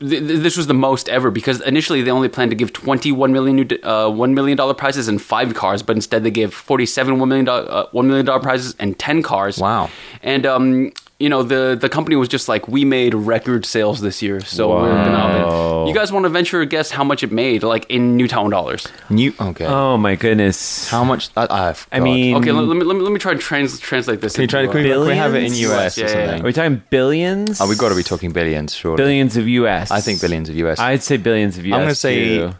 [0.00, 3.32] Th- th- this was the most ever because initially they only planned to give 21
[3.34, 7.18] million new, uh, one million dollar prizes and five cars, but instead they gave 47
[7.18, 9.58] one million dollar uh, one million dollar prizes and 10 cars.
[9.58, 9.90] Wow.
[10.22, 14.22] And um, you know the the company was just like, we made record sales this
[14.22, 15.84] year, so we're gonna have Wow.
[15.84, 15.88] it.
[15.88, 18.50] You guys want to venture a guess how much it made, like in New Town
[18.50, 18.86] dollars?
[19.10, 19.32] New.
[19.38, 19.66] Okay.
[19.66, 20.88] Oh my goodness.
[20.90, 21.28] How much?
[21.36, 23.78] I, I've I mean, Okay, let, let me let me let me try to trans-
[23.78, 24.34] translate this.
[24.34, 26.08] Can you try to into, can we, can we have it in US Yeah, or
[26.08, 26.40] yeah, yeah.
[26.40, 27.60] are we talking billions?
[27.60, 28.96] Oh, we've got to be talking billions, surely.
[28.96, 29.90] billions of US.
[29.90, 30.78] I think billions of US.
[30.80, 31.74] I'd say billions of US.
[31.74, 32.54] I'm gonna say- too.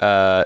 [0.00, 0.44] uh,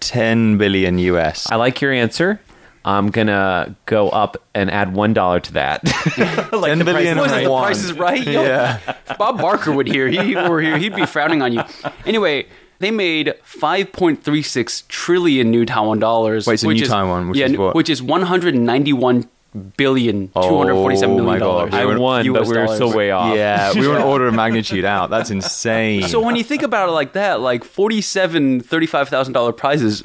[0.00, 1.50] 10 billion US.
[1.50, 2.38] I like your answer.
[2.84, 5.84] I'm gonna go up and add one dollar to that.
[6.52, 7.40] like 10 the price billion is What is right.
[7.40, 8.26] it, the price is right?
[8.26, 8.96] Yo, Yeah.
[9.18, 11.62] Bob Barker would hear, he were here, he'd be frowning on you.
[12.04, 12.46] Anyway,
[12.80, 16.46] they made 5.36 trillion new Taiwan dollars.
[16.46, 17.74] Wait, so which new is, Taiwan, which yeah, is what?
[17.74, 19.28] which is 191
[19.76, 21.70] billion, Oh 247 million my God.
[21.70, 21.74] dollars.
[21.74, 22.76] I won, but US we were dollars.
[22.76, 23.36] still way off.
[23.36, 25.10] Yeah, we were an order of magnitude out.
[25.10, 26.02] That's insane.
[26.08, 30.02] So when you think about it like that, like 47 $35,000 prizes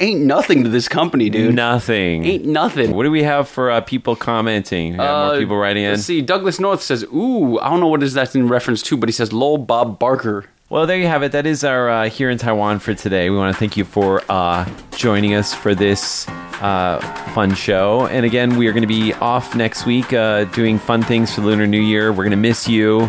[0.00, 1.54] ain't nothing to this company, dude.
[1.54, 2.24] Nothing.
[2.24, 2.92] Ain't nothing.
[2.94, 4.92] What do we have for uh, people commenting?
[4.92, 5.90] We more Uh, people writing in.
[5.92, 6.20] Let's see.
[6.22, 9.12] Douglas North says, "Ooh, I don't know what is that in reference to, but he
[9.12, 11.32] says, "Lol, Bob Barker." Well, there you have it.
[11.32, 13.30] That is our uh, here in Taiwan for today.
[13.30, 16.28] We want to thank you for uh, joining us for this
[16.60, 17.00] uh,
[17.34, 18.06] fun show.
[18.08, 21.40] And again, we are going to be off next week uh, doing fun things for
[21.40, 22.10] Lunar New Year.
[22.12, 23.08] We're going to miss you.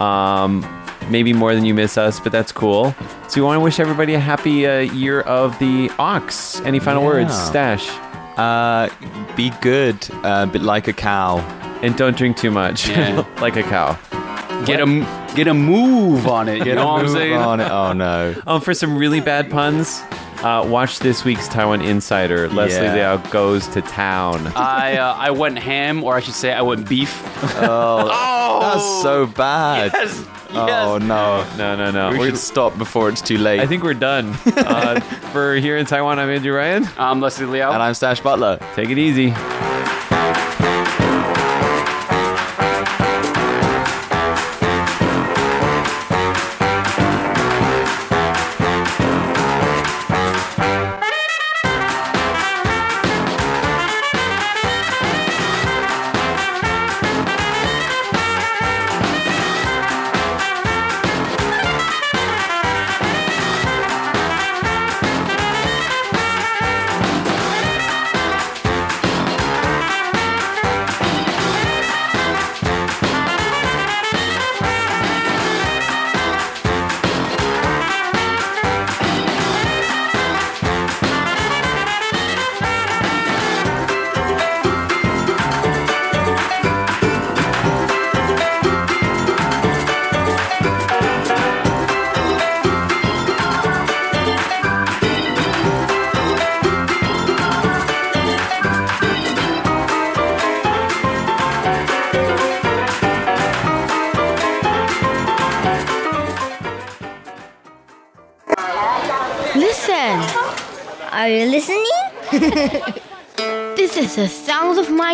[0.00, 0.62] Um,
[1.10, 2.94] maybe more than you miss us, but that's cool.
[3.28, 6.60] So we want to wish everybody a happy uh, year of the ox.
[6.60, 7.08] Any final Yeah.
[7.08, 7.88] words, Stash?
[8.38, 8.88] uh,
[9.36, 11.38] be good, uh, but like a cow.
[11.82, 13.24] And don't drink too much, Yeah.
[13.40, 13.98] like a cow.
[14.64, 14.86] Get a
[15.34, 16.64] get a move on it.
[16.66, 17.34] You know what I'm saying?
[17.34, 17.70] on it.
[17.70, 18.34] Oh no.
[18.46, 20.00] Um, for some really bad puns,
[20.42, 22.48] uh, watch this week's Taiwan Insider.
[22.48, 22.94] Leslie Yeah.
[22.94, 24.46] Liao goes to town.
[24.56, 27.12] I uh, I went ham, or I should say, I went beef.
[27.60, 29.90] Oh, that's so bad.
[29.92, 30.26] Yes.
[30.86, 31.44] Oh no.
[31.56, 32.10] No, no, no.
[32.10, 33.60] We We're- should stop before it's too late.
[33.60, 34.34] I think we're done.
[34.56, 34.98] Uh,
[35.32, 36.88] for here in Taiwan, I'm Andrew Ryan.
[36.96, 37.72] I'm Leslie Liao.
[37.72, 38.58] and I'm Stash Butler.
[38.74, 39.32] Take it easy.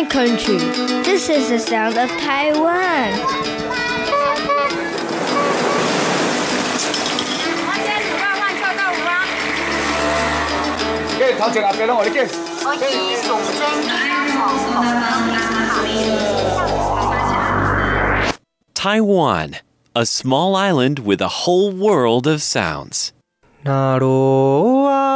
[0.00, 0.58] my country.
[1.04, 3.12] This is the sound of Taiwan.
[18.74, 19.56] Taiwan,
[19.94, 23.12] a small island with a whole world of sounds.
[23.62, 25.09] 那罗啊，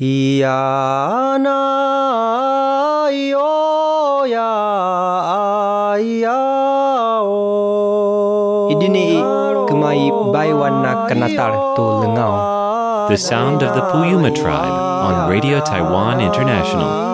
[0.00, 1.60] Ia na
[3.12, 4.52] io ya
[6.00, 6.40] ia
[7.20, 7.28] o.
[7.28, 10.80] Oh, Idini oh, kemai baiwan
[11.12, 12.32] kanatar tu lengau.
[12.32, 17.11] Oh, the sound of the Puyuma tribe on Radio Taiwan International.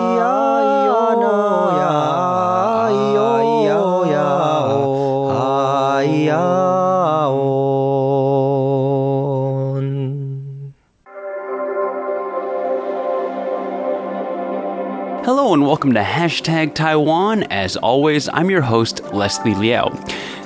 [15.51, 17.41] And welcome to Hashtag Taiwan.
[17.43, 19.89] As always, I'm your host, Leslie Liao.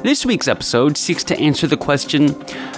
[0.02, 2.34] This week's episode seeks to answer the question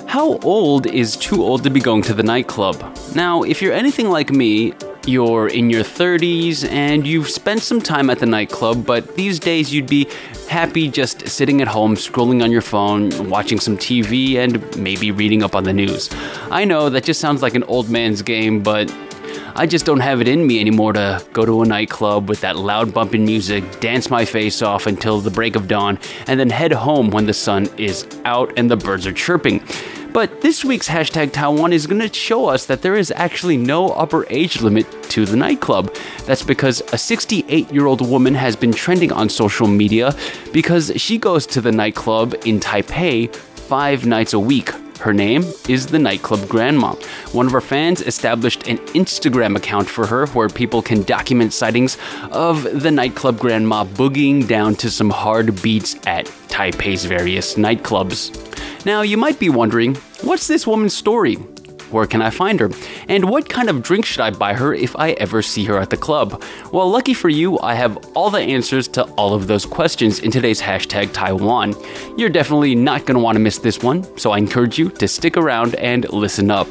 [0.08, 2.98] How old is too old to be going to the nightclub?
[3.14, 4.74] Now, if you're anything like me,
[5.06, 9.72] you're in your 30s and you've spent some time at the nightclub, but these days
[9.72, 10.08] you'd be
[10.50, 15.44] happy just sitting at home, scrolling on your phone, watching some TV, and maybe reading
[15.44, 16.10] up on the news.
[16.50, 18.92] I know that just sounds like an old man's game, but
[19.58, 22.58] I just don't have it in me anymore to go to a nightclub with that
[22.58, 26.74] loud bumping music, dance my face off until the break of dawn, and then head
[26.74, 29.64] home when the sun is out and the birds are chirping.
[30.12, 33.92] But this week's hashtag Taiwan is going to show us that there is actually no
[33.92, 35.96] upper age limit to the nightclub.
[36.26, 40.14] That's because a 68 year old woman has been trending on social media
[40.52, 44.74] because she goes to the nightclub in Taipei five nights a week.
[45.06, 46.96] Her name is the nightclub grandma.
[47.32, 52.00] One of her fans established an Instagram account for her where people can document sightings
[52.32, 58.34] of the nightclub grandma boogieing down to some hard beats at Taipei's various nightclubs.
[58.84, 61.38] Now, you might be wondering, what's this woman's story?
[61.96, 62.70] Where can I find her?
[63.08, 65.92] And what kind of drink should I buy her if I ever see her at
[65.92, 66.44] the club?
[66.74, 70.30] Well, lucky for you, I have all the answers to all of those questions in
[70.30, 71.74] today's hashtag Taiwan.
[72.18, 75.08] You're definitely not going to want to miss this one, so I encourage you to
[75.08, 76.68] stick around and listen up.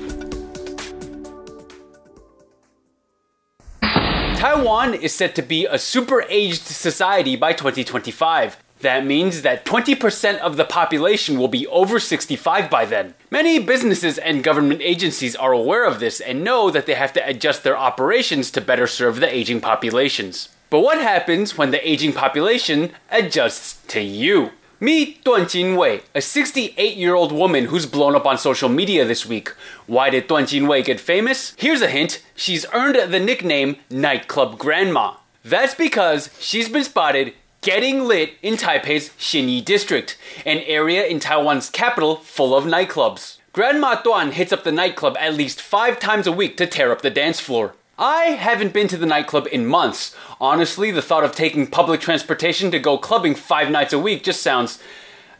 [3.81, 8.59] Taiwan is set to be a super aged society by 2025.
[8.85, 13.15] That means that 20% of the population will be over 65 by then.
[13.31, 17.27] Many businesses and government agencies are aware of this and know that they have to
[17.27, 20.51] adjust their operations to better serve the aging populations.
[20.69, 24.51] But what happens when the aging population adjusts to you?
[24.81, 29.25] Meet Duan Jinwei, a 68 year old woman who's blown up on social media this
[29.25, 29.49] week.
[29.87, 31.55] Why did Duan Jinwei get famous?
[31.57, 35.15] Here's a hint she's earned the nickname Nightclub Grandma.
[35.43, 37.33] That's because she's been spotted
[37.65, 43.39] getting lit in Taipei's Xinyi district, an area in Taiwan's capital full of nightclubs.
[43.55, 47.01] Grandma Duan hits up the nightclub at least five times a week to tear up
[47.01, 47.75] the dance floor.
[47.99, 50.15] I haven't been to the nightclub in months.
[50.43, 54.43] Honestly, the thought of taking public transportation to go clubbing five nights a week just
[54.43, 54.79] sounds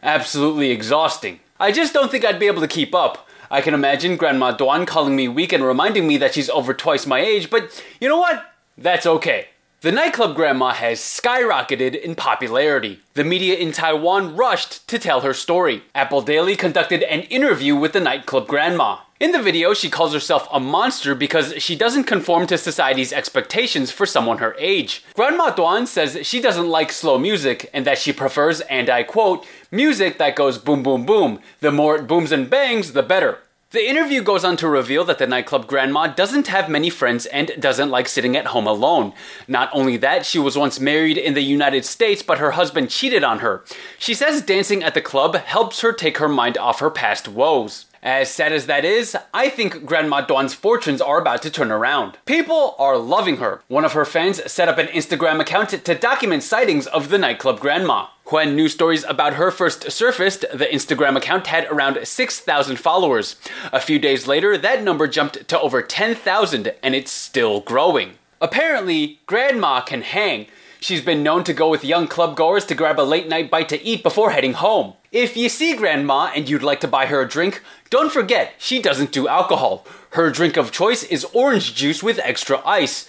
[0.01, 1.41] absolutely exhausting.
[1.59, 3.29] I just don't think I'd be able to keep up.
[3.51, 7.05] I can imagine Grandma Duan calling me weak and reminding me that she's over twice
[7.05, 8.51] my age, but you know what?
[8.77, 9.49] That's okay.
[9.85, 13.01] The nightclub grandma has skyrocketed in popularity.
[13.13, 15.83] The media in Taiwan rushed to tell her story.
[15.93, 19.01] Apple Daily conducted an interview with the nightclub grandma.
[19.19, 23.91] In the video, she calls herself a monster because she doesn't conform to society's expectations
[23.91, 25.05] for someone her age.
[25.13, 29.45] Grandma Duan says she doesn't like slow music and that she prefers, and I quote,
[29.69, 31.39] music that goes boom boom boom.
[31.59, 33.37] The more it booms and bangs, the better.
[33.75, 37.51] The interview goes on to reveal that the nightclub grandma doesn't have many friends and
[37.59, 39.11] doesn't like sitting at home alone.
[39.49, 43.21] Not only that, she was once married in the United States, but her husband cheated
[43.21, 43.65] on her.
[43.99, 47.85] She says dancing at the club helps her take her mind off her past woes.
[48.05, 52.19] As sad as that is, I think Grandma Duan's fortunes are about to turn around.
[52.27, 53.63] People are loving her.
[53.67, 57.59] One of her fans set up an Instagram account to document sightings of the nightclub
[57.59, 58.09] grandma.
[58.25, 63.37] When news stories about her first surfaced, the Instagram account had around 6,000 followers.
[63.73, 68.19] A few days later, that number jumped to over 10,000 and it's still growing.
[68.39, 70.45] Apparently, Grandma can hang.
[70.79, 73.83] She's been known to go with young clubgoers to grab a late night bite to
[73.83, 74.93] eat before heading home.
[75.11, 78.81] If you see Grandma and you'd like to buy her a drink, don't forget she
[78.81, 79.85] doesn't do alcohol.
[80.11, 83.07] Her drink of choice is orange juice with extra ice.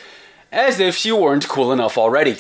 [0.52, 2.38] As if she weren't cool enough already.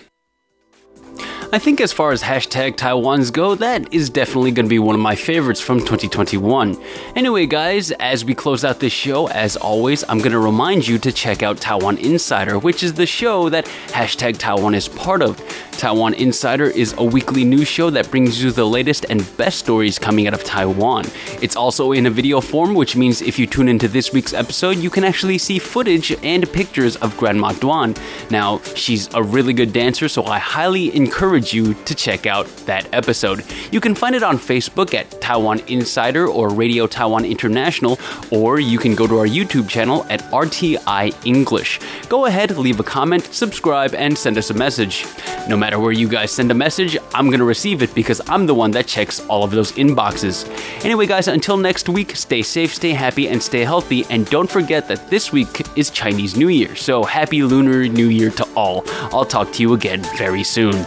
[1.52, 4.96] I think as far as hashtag Taiwans go, that is definitely going to be one
[4.96, 6.76] of my favorites from 2021.
[7.14, 10.98] Anyway, guys, as we close out this show, as always, I'm going to remind you
[10.98, 15.40] to check out Taiwan Insider, which is the show that hashtag Taiwan is part of.
[15.76, 19.98] Taiwan Insider is a weekly news show that brings you the latest and best stories
[19.98, 21.04] coming out of Taiwan.
[21.42, 24.78] It's also in a video form, which means if you tune into this week's episode,
[24.78, 27.94] you can actually see footage and pictures of Grandma Duan.
[28.30, 32.88] Now, she's a really good dancer, so I highly encourage you to check out that
[32.94, 33.44] episode.
[33.70, 37.98] You can find it on Facebook at Taiwan Insider or Radio Taiwan International,
[38.30, 41.80] or you can go to our YouTube channel at RTI English.
[42.08, 45.04] Go ahead, leave a comment, subscribe, and send us a message.
[45.48, 48.46] No matter where you guys send a message, I'm going to receive it because I'm
[48.46, 50.46] the one that checks all of those inboxes.
[50.84, 54.04] Anyway, guys, until next week, stay safe, stay happy, and stay healthy.
[54.08, 56.76] And don't forget that this week is Chinese New Year.
[56.76, 58.84] So happy Lunar New Year to all.
[59.12, 60.86] I'll talk to you again very soon.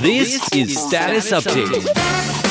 [0.00, 2.49] This is Status Update.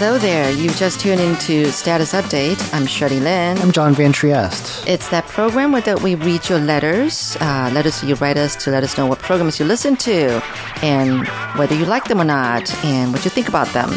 [0.00, 0.48] Hello there.
[0.52, 2.72] You've just tuned into Status Update.
[2.72, 3.58] I'm Shirley Lin.
[3.58, 4.86] I'm John Van Trieste.
[4.86, 8.70] It's that program where that we read your letters, uh, letters you write us to
[8.70, 10.40] let us know what programs you listen to
[10.82, 11.26] and
[11.58, 13.90] whether you like them or not and what you think about them.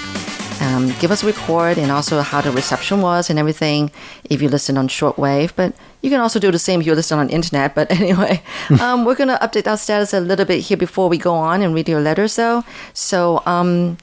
[0.60, 3.92] Um, give us a report and also how the reception was and everything
[4.24, 5.52] if you listen on shortwave.
[5.56, 7.76] But you can also do the same if you listen on internet.
[7.76, 8.42] But anyway,
[8.80, 11.62] um, we're going to update our status a little bit here before we go on
[11.62, 12.64] and read your letters, though.
[12.94, 13.98] So, um,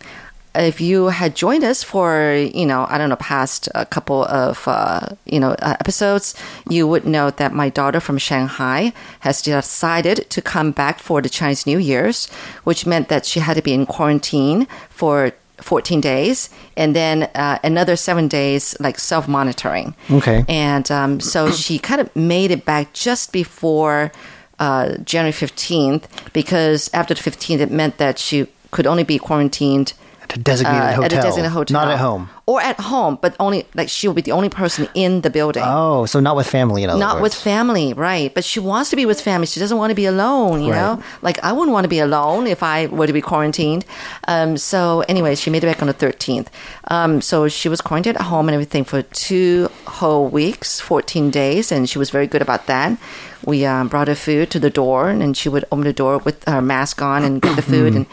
[0.59, 4.67] if you had joined us for you know i don't know past a couple of
[4.67, 6.35] uh, you know uh, episodes
[6.69, 11.29] you would know that my daughter from shanghai has decided to come back for the
[11.29, 12.27] chinese new year's
[12.65, 17.59] which meant that she had to be in quarantine for 14 days and then uh,
[17.65, 20.45] another seven days like self-monitoring Okay.
[20.49, 24.13] and um, so she kind of made it back just before
[24.61, 29.93] uh, January 15th because after the 15th, it meant that she could only be quarantined
[30.31, 31.05] At a designated uh, hotel.
[31.05, 31.81] at a designated hotel.
[31.81, 32.29] Not at home.
[32.47, 35.63] Or at home, but only, like, she'll be the only person in the building.
[35.67, 38.33] Oh, so not with family in other Not with family, right?
[38.35, 39.47] But she wants to be with family.
[39.47, 40.81] She doesn't want to be alone, you Right.
[40.81, 41.03] know?
[41.23, 43.85] Like, I wouldn't want to be alone if I were to be quarantined.
[44.27, 46.49] Um, so, anyway, she made it back on the 13th.
[46.91, 51.71] Um, so, she was quarantined at home and everything for two whole weeks, 14 days,
[51.73, 52.97] and she was very good about that.
[53.45, 56.45] We um, brought her food to the door, and she would open the door with
[56.45, 57.95] her mask on and get the food.
[57.99, 58.07] and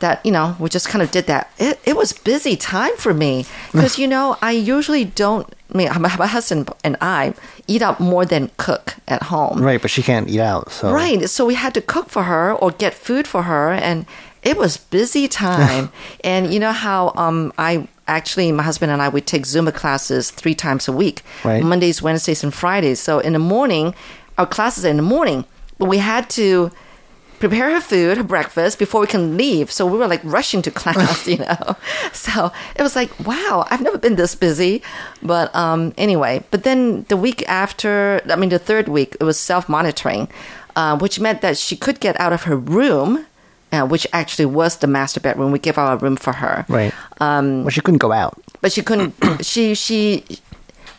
[0.00, 1.50] that you know we just kind of did that.
[1.58, 3.46] It, it was busy time for me.
[3.72, 7.32] Because you know i usually don't I mean, my, husband and i
[7.68, 9.62] eat out more than cook at home.
[9.62, 10.70] Right, but she can't eat out.
[10.72, 10.92] So.
[10.92, 14.06] Right so we had to cook for her or get food for her and
[14.42, 15.92] it was busy time.
[16.24, 20.30] And you know how um i actually my husband and i would take zumba classes
[20.32, 21.62] three times a week Right.
[21.62, 22.98] mondays wednesdays and fridays.
[23.00, 23.94] So in the morning
[24.38, 25.44] our classes are in the morning
[25.78, 26.70] but we had to
[27.40, 29.72] prepare her food, her breakfast before we can leave.
[29.72, 31.76] So we were like rushing to class, you know.
[32.12, 34.82] So it was like, wow, I've never been this busy.
[35.22, 39.38] But um, anyway, but then the week after, I mean, the third week, it was
[39.40, 40.28] self monitoring,
[40.76, 43.26] uh, which meant that she could get out of her room.
[43.72, 45.52] Uh, which actually was the master bedroom.
[45.52, 46.92] We gave our room for her, right.
[47.20, 48.34] Um, well, she couldn't go out.
[48.60, 49.14] but she couldn't.
[49.46, 50.24] she she.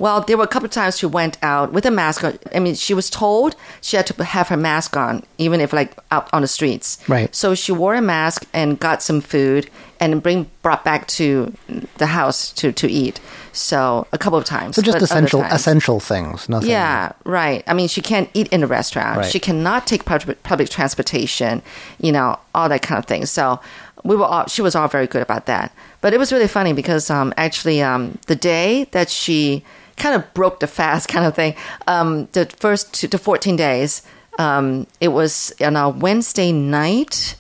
[0.01, 2.39] Well, there were a couple of times she went out with a mask on.
[2.55, 5.95] I mean, she was told she had to have her mask on, even if like
[6.09, 6.97] out on the streets.
[7.07, 7.33] Right.
[7.35, 11.53] So she wore a mask and got some food and bring brought back to
[11.99, 13.19] the house to to eat.
[13.53, 14.75] So a couple of times.
[14.75, 16.49] So just essential essential things.
[16.49, 16.71] Nothing.
[16.71, 17.63] yeah, right.
[17.67, 19.17] I mean, she can't eat in a restaurant.
[19.17, 19.31] Right.
[19.31, 21.61] She cannot take public, public transportation.
[21.99, 23.27] You know, all that kind of thing.
[23.27, 23.59] So
[24.03, 24.47] we were all.
[24.47, 25.71] She was all very good about that.
[26.01, 29.63] But it was really funny because um, actually um, the day that she
[30.01, 31.55] kind of broke the fast, kind of thing.
[31.87, 34.01] Um, the first two, the fourteen days.
[34.39, 37.35] Um, it was on a Wednesday night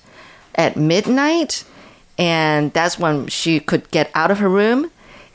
[0.55, 1.63] at midnight,
[2.17, 4.91] and that's when she could get out of her room.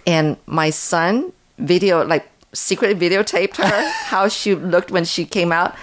[0.06, 5.74] And my son video like secretly videotaped her how she looked when she came out.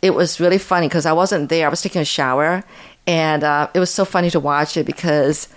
[0.00, 1.66] It was really funny because I wasn't there.
[1.66, 2.64] I was taking a shower,
[3.06, 5.48] and uh, it was so funny to watch it because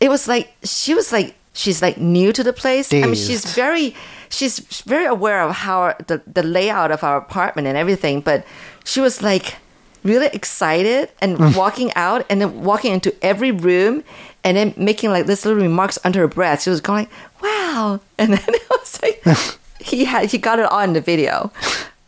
[0.00, 2.92] it was like she was like she's like new to the place.
[2.92, 3.94] I mean, she's very
[4.28, 8.44] she's very aware of how the the layout of our apartment and everything, but
[8.84, 9.56] she was like
[10.02, 11.56] really excited and mm.
[11.56, 14.02] walking out and then walking into every room
[14.42, 16.62] and then making like this little remarks under her breath.
[16.62, 17.08] She was going,
[17.42, 19.22] "Wow!" And then it was like
[19.80, 21.52] he had he got it on the video.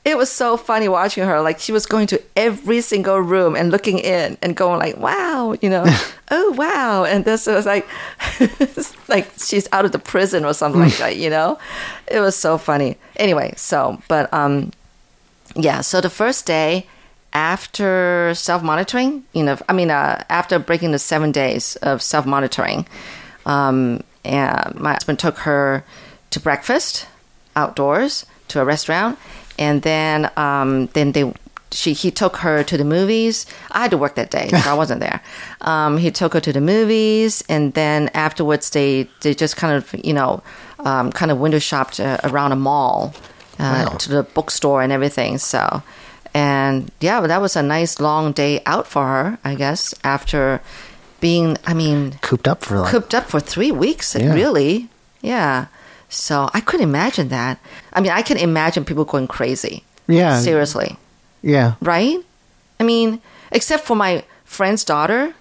[0.04, 1.40] It was so funny watching her.
[1.40, 5.56] Like she was going to every single room and looking in and going like, "Wow,"
[5.62, 5.84] you know,
[6.30, 7.86] "Oh wow," and this was like,
[9.08, 11.16] like she's out of the prison or something like that.
[11.16, 11.58] You know,
[12.06, 12.98] it was so funny.
[13.16, 14.72] Anyway, so but um,
[15.56, 16.86] yeah, so the first day
[17.32, 22.26] after self monitoring, you know, I mean, uh, after breaking the seven days of self
[22.26, 22.86] monitoring,
[23.46, 25.84] um, and my husband took her
[26.30, 27.06] to breakfast
[27.56, 29.18] outdoors to a restaurant,
[29.58, 31.32] and then um, then they
[31.70, 33.46] she he took her to the movies.
[33.72, 35.20] I had to work that day, so I wasn't there.
[35.64, 39.94] Um, he took her to the movies, and then afterwards they they just kind of
[40.04, 40.42] you know
[40.80, 43.14] um, kind of window shopped uh, around a mall
[43.58, 43.96] uh, Wow.
[43.98, 45.38] to the bookstore and everything.
[45.38, 45.82] So.
[46.36, 50.60] And yeah, but that was a nice long day out for her, I guess, after
[51.20, 52.90] being, I mean, Cooped up for like.
[52.90, 54.34] cooped up for three weeks, Yeah.
[54.34, 54.88] really.
[55.22, 55.66] Yeah.
[56.14, 57.58] So I couldn't imagine that.
[57.92, 59.84] I mean, I can imagine people going crazy.
[60.06, 60.38] Yeah.
[60.38, 60.96] Seriously.
[61.42, 61.74] Yeah.
[61.80, 62.18] Right?
[62.80, 65.34] I mean, except for my friend's daughter.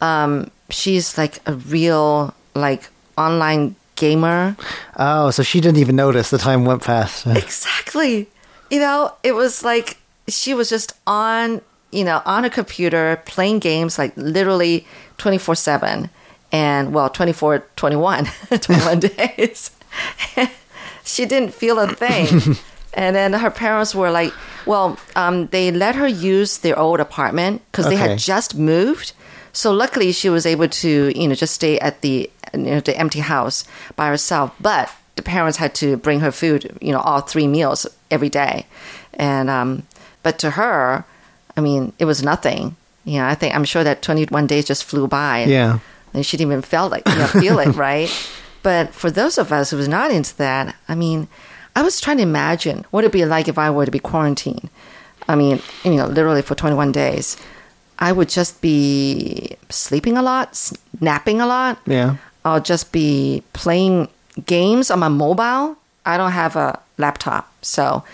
[0.00, 4.56] Um, she's like a real, like, online gamer.
[4.96, 7.26] Oh, so she didn't even notice the time went past.
[7.36, 8.28] Exactly.
[8.70, 9.96] You know, it was like
[10.28, 16.10] she was just on, you know, on a computer playing games like literally 24 7
[16.52, 18.26] and, well, 24, 21,
[18.60, 19.70] 21 days.
[21.04, 22.56] she didn't feel a thing.
[22.94, 24.32] and then her parents were like,
[24.66, 29.12] well, um, they let her use their old apartment because they had just moved.
[29.52, 32.96] So luckily, she was able to, you know, just stay at the you know, the
[32.96, 33.64] empty house
[33.96, 34.54] by herself.
[34.60, 38.66] But the parents had to bring her food, you know, all three meals every day.
[39.14, 39.82] And um,
[40.22, 41.04] but to her,
[41.56, 42.76] I mean, it was nothing.
[43.04, 45.44] You know, I think I'm sure that 21 days just flew by.
[45.44, 45.78] Yeah.
[46.14, 48.10] and she didn't even felt like you know, feel it, right?
[48.62, 51.28] But for those of us who was not into that, I mean,
[51.76, 54.68] I was trying to imagine what it'd be like if I were to be quarantined.
[55.28, 57.36] I mean, you know, literally for 21 days.
[57.98, 61.78] I would just be sleeping a lot, napping a lot.
[61.86, 62.16] Yeah.
[62.44, 64.08] I'll just be playing
[64.46, 65.76] games on my mobile.
[66.06, 68.04] I don't have a laptop, so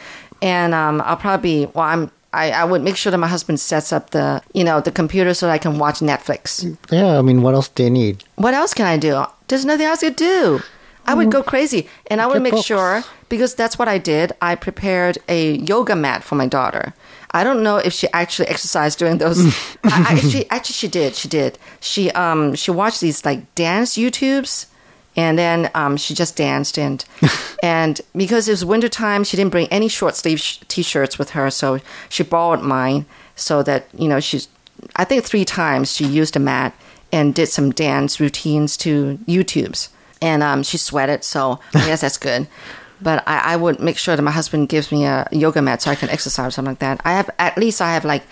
[0.43, 3.93] and um, I'll probably well, I'm I, I would make sure that my husband sets
[3.93, 6.77] up the you know the computer so that I can watch Netflix.
[6.91, 7.19] Yeah.
[7.19, 8.25] I mean, what else do you need?
[8.37, 9.25] What else can I do?
[9.49, 10.63] There's nothing else to do.
[11.07, 12.67] I would go crazy, and I would make books.
[12.67, 14.33] sure because that's what I did.
[14.41, 16.95] I prepared a yoga mat for my daughter.
[17.33, 19.39] I don't know if she actually exercised during those.
[19.85, 21.15] I, I, she actually she did.
[21.15, 21.59] She did.
[21.81, 24.67] She um she watched these like dance YouTubes,
[25.17, 27.05] and then um she just danced and
[27.63, 31.31] and because it was winter time, she didn't bring any short sleeve sh- t-shirts with
[31.31, 33.05] her, so she borrowed mine
[33.37, 34.49] so that you know she's.
[34.97, 36.75] I think three times she used a mat
[37.15, 39.89] and did some dance routines to YouTubes,
[40.21, 42.47] and um she sweated, so I guess that's good.
[43.03, 45.91] But I, I would make sure that my husband gives me a yoga mat so
[45.91, 47.01] I can exercise or something like that.
[47.05, 48.23] I have at least I have like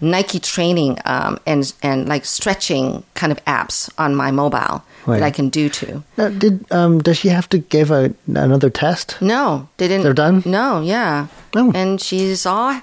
[0.00, 5.30] Nike training um, and and like stretching kind of apps on my mobile that I
[5.30, 6.04] can do too.
[6.16, 9.16] Now, did um does she have to give a another test?
[9.20, 10.04] No, they didn't.
[10.04, 10.42] They're done?
[10.44, 11.26] No, yeah.
[11.56, 11.72] Oh.
[11.74, 12.80] And she's all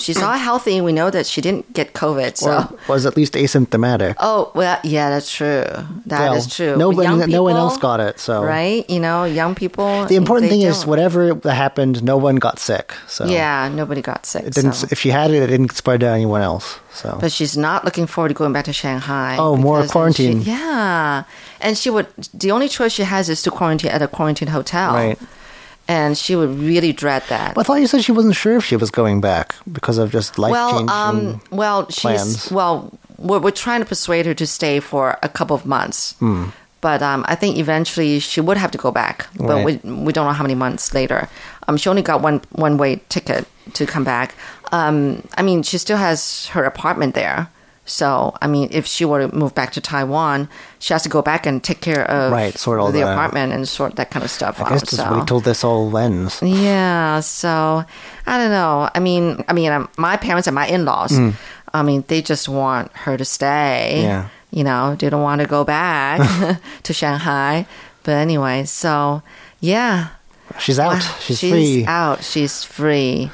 [0.00, 0.80] she's all healthy.
[0.80, 2.36] We know that she didn't get COVID.
[2.36, 2.50] So.
[2.50, 4.14] Or was at least asymptomatic?
[4.18, 5.64] Oh well, yeah, that's true.
[6.06, 6.76] That is Well, true.
[6.76, 8.18] No one, no one else got it.
[8.20, 8.88] So right.
[8.88, 10.04] You know, young people.
[10.06, 10.88] The important thing is, don't.
[10.90, 12.92] whatever happened, no one got sick.
[13.06, 14.44] So Yeah, nobody got sick.
[14.44, 14.74] it didn't.
[14.74, 14.88] so.
[14.90, 16.78] If she had it, it didn't spread to anyone else.
[16.92, 19.36] So But she's not looking forward to going back to Shanghai.
[19.38, 20.40] Oh, more then she- quarantine.
[20.42, 21.24] yeah,
[21.60, 22.06] and she would.
[22.32, 24.94] The only choice she has is to quarantine at a quarantine hotel.
[24.94, 25.18] Right.
[25.86, 27.58] And she would really dread that.
[27.58, 30.38] I thought you said she wasn't sure if she was going back because of just
[30.38, 30.88] life well, changing.
[30.90, 32.50] um, well, she's plans.
[32.50, 32.90] well.
[33.18, 36.14] We're, we're trying to persuade her to stay for a couple of months.
[36.18, 36.46] Hmm.
[36.80, 39.26] But um, I think eventually she would have to go back.
[39.38, 39.64] But Right.
[39.84, 41.28] we we don't know how many months later.
[41.68, 44.34] Um, she only got one one way ticket to come back.
[44.72, 47.48] Um, I mean, she still has her apartment there.
[47.86, 51.20] So I mean, if she were to move back to Taiwan, she has to go
[51.22, 53.12] back and take care of Right, sort all the out.
[53.12, 54.68] apartment and sort that kind of stuff I out.
[54.70, 55.18] guess just so.
[55.18, 56.40] wait till this all ends.
[56.42, 57.84] Yeah, so
[58.26, 58.88] I don't know.
[58.94, 61.18] I mean, I mean, um, my parents and my in-laws.
[61.74, 63.94] I mean, they just want her to stay.
[63.98, 64.02] Mm.
[64.02, 64.28] Yeah.
[64.50, 66.20] You know, they don't want to go back
[66.84, 67.66] to Shanghai.
[68.04, 69.22] But anyway, so
[69.60, 70.08] yeah,
[70.60, 70.92] She's out.
[70.94, 71.84] Wow, She's, free.
[71.86, 72.22] out.
[72.22, 73.30] She's free.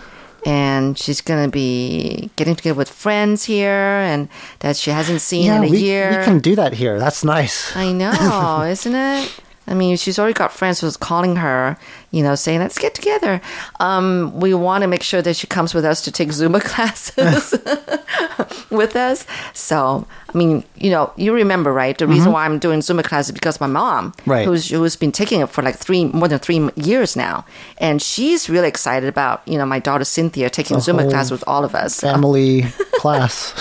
[0.46, 4.28] And she's gonna be getting together with friends here, and
[4.60, 6.18] that she hasn't seen Yeah, in a we, year.
[6.18, 6.98] we can do that here.
[6.98, 7.74] That's nice.
[7.76, 9.40] I know, isn't it?
[9.66, 11.76] I mean, she's already got friends who's calling her,
[12.12, 13.40] you know, saying, let's get together.
[13.78, 17.52] Um, we want to make sure that she comes with us to take Zumba classes
[18.70, 19.26] with us.
[19.54, 21.96] So I mean, you know, you remember, right?
[21.98, 24.44] The reason why I'm doing Zumba class is because my mom, Right.
[24.46, 27.44] who's who's been taking it for like three more than three years now,
[27.78, 31.64] and she's really excited about you know my daughter Cynthia taking Zumba class with all
[31.64, 32.62] of us, Family
[32.94, 33.52] class.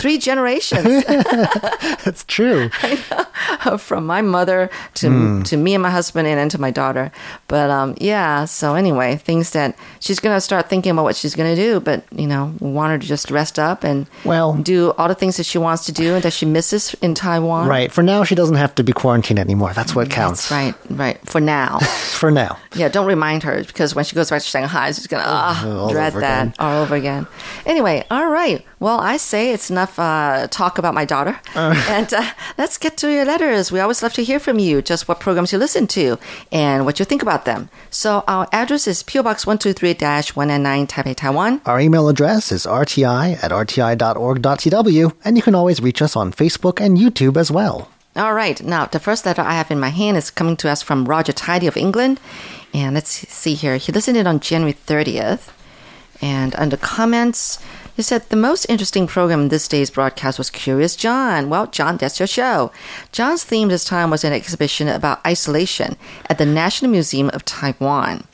[0.00, 1.04] three generations.
[2.04, 2.70] That's true.
[3.78, 7.10] from my mother to to me and my husband and then to my daughter.
[7.48, 11.54] But um, yeah, so anyway, things that she's gonna start thinking about what she's gonna
[11.56, 11.80] do.
[11.80, 15.14] But you know, we want her to just rest up and Well- do all the
[15.14, 17.68] things that she wants to do and that she misses in Taiwan.
[17.68, 17.92] Right.
[17.92, 19.72] For now, she doesn't have to be quarantined anymore.
[19.74, 20.48] That's what counts.
[20.48, 21.18] That's right, right.
[21.28, 21.78] For now.
[22.16, 22.58] For now.
[22.74, 25.90] Yeah, don't remind her because when she goes back to Shanghai, she's gonna ah, all
[25.90, 26.54] dread that again.
[26.58, 27.26] all over again.
[27.64, 28.64] Anyway, all right.
[28.78, 33.10] Well, I say it's enough uh, talk about my daughter, and uh, let's get to
[33.10, 33.72] your letters.
[33.72, 34.82] We always love to hear from you.
[34.82, 36.18] Just what programs you listen to
[36.52, 37.70] and what you think about them.
[37.90, 39.96] So our address is PO Box one two three
[40.34, 41.62] one nine nine Taipei, Taiwan.
[41.64, 46.78] Our email address is rti at rti.org.tw, and you can always reach us on Facebook
[46.78, 47.88] and YouTube as well.
[48.14, 48.62] All right.
[48.62, 51.32] Now, the first letter I have in my hand is coming to us from Roger
[51.32, 52.18] Tidy of England.
[52.72, 53.76] And let's see here.
[53.76, 55.52] He listened in on January 30th.
[56.22, 57.58] And under comments,
[57.96, 61.48] he said, The most interesting program in this day's broadcast was Curious John.
[61.48, 62.70] Well, John, that's your show.
[63.10, 65.96] John's theme this time was an exhibition about isolation
[66.28, 68.24] at the National Museum of Taiwan.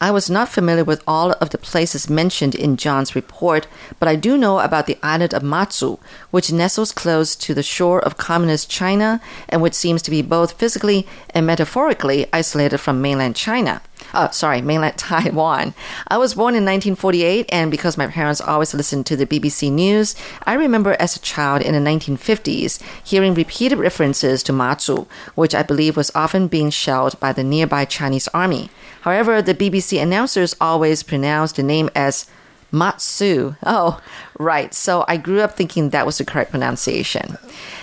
[0.00, 3.66] I was not familiar with all of the places mentioned in John's report,
[3.98, 5.98] but I do know about the island of Matsu,
[6.30, 10.52] which nestles close to the shore of communist China and which seems to be both
[10.52, 13.82] physically and metaphorically isolated from mainland China.
[14.14, 15.74] Oh, sorry, mainland Taiwan.
[16.08, 20.14] I was born in 1948, and because my parents always listened to the BBC News,
[20.44, 25.62] I remember as a child in the 1950s hearing repeated references to Matsu, which I
[25.62, 28.70] believe was often being shelled by the nearby Chinese army.
[29.02, 32.26] However, the BBC announcers always pronounced the name as
[32.70, 33.54] Matsu.
[33.64, 34.00] Oh,
[34.38, 34.74] right.
[34.74, 37.38] So I grew up thinking that was the correct pronunciation.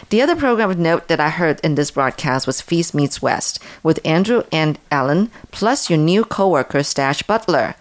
[0.09, 3.59] The other program of note that I heard in this broadcast was Feast Meets West
[3.81, 7.75] with Andrew and Ellen, plus your new coworker Stash Butler.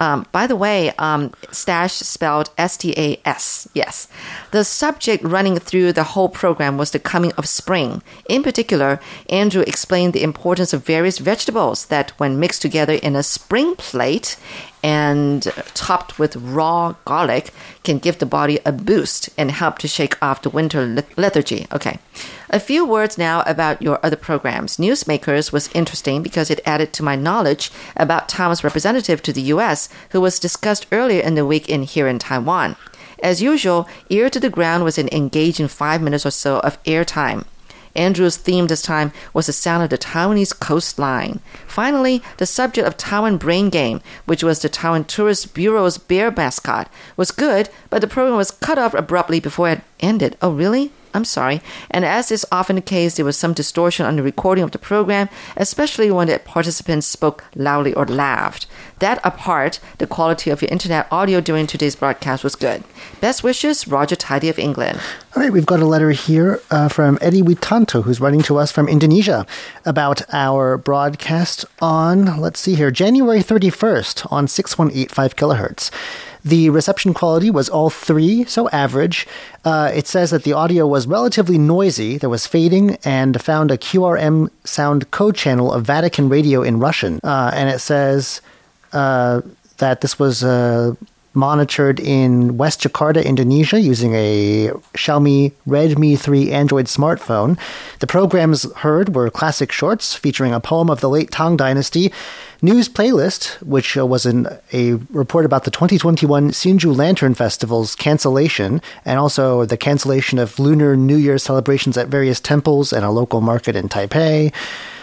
[0.00, 3.66] Um, by the way, um, Stash spelled S T A S.
[3.74, 4.06] Yes.
[4.52, 8.00] The subject running through the whole program was the coming of spring.
[8.28, 13.24] In particular, Andrew explained the importance of various vegetables that, when mixed together in a
[13.24, 14.36] spring plate
[14.82, 15.42] and
[15.74, 17.52] topped with raw garlic,
[17.84, 21.66] can give the body a boost and help to shake off the winter lethargy.
[21.72, 21.98] Okay.
[22.50, 24.76] A few words now about your other programs.
[24.78, 29.88] Newsmakers was interesting because it added to my knowledge about Taiwan's representative to the U.S.,
[30.10, 32.76] who was discussed earlier in the week in here in Taiwan.
[33.22, 37.44] As usual, Ear to the Ground was an engaging five minutes or so of airtime.
[37.98, 41.40] Andrew's theme this time was the sound of the Taiwanese coastline.
[41.66, 46.90] Finally, the subject of Taiwan Brain Game, which was the Taiwan Tourist Bureau's bear mascot,
[47.16, 50.36] was good, but the program was cut off abruptly before it ended.
[50.40, 50.92] Oh, really?
[51.14, 51.60] I'm sorry.
[51.90, 54.78] And as is often the case, there was some distortion on the recording of the
[54.78, 58.66] program, especially when the participants spoke loudly or laughed.
[58.98, 62.82] That apart, the quality of your internet audio during today's broadcast was good.
[63.20, 65.00] Best wishes, Roger Tidy of England.
[65.36, 68.72] All right, we've got a letter here uh, from Eddie Witanto, who's writing to us
[68.72, 69.46] from Indonesia
[69.84, 75.90] about our broadcast on, let's see here, January 31st on 6185 kilohertz.
[76.44, 79.26] The reception quality was all three, so average.
[79.64, 83.76] Uh, it says that the audio was relatively noisy, there was fading, and found a
[83.76, 87.20] QRM sound code channel of Vatican radio in Russian.
[87.22, 88.40] Uh, and it says
[88.92, 90.94] that this was uh,
[91.34, 97.58] monitored in West Jakarta, Indonesia, using a Xiaomi Redmi 3 Android smartphone.
[98.00, 102.12] The programs heard were classic shorts featuring a poem of the late Tang Dynasty,
[102.60, 108.82] news playlist, which uh, was an, a report about the 2021 Hsinchu Lantern Festival's cancellation,
[109.04, 113.40] and also the cancellation of Lunar New Year celebrations at various temples and a local
[113.40, 114.52] market in Taipei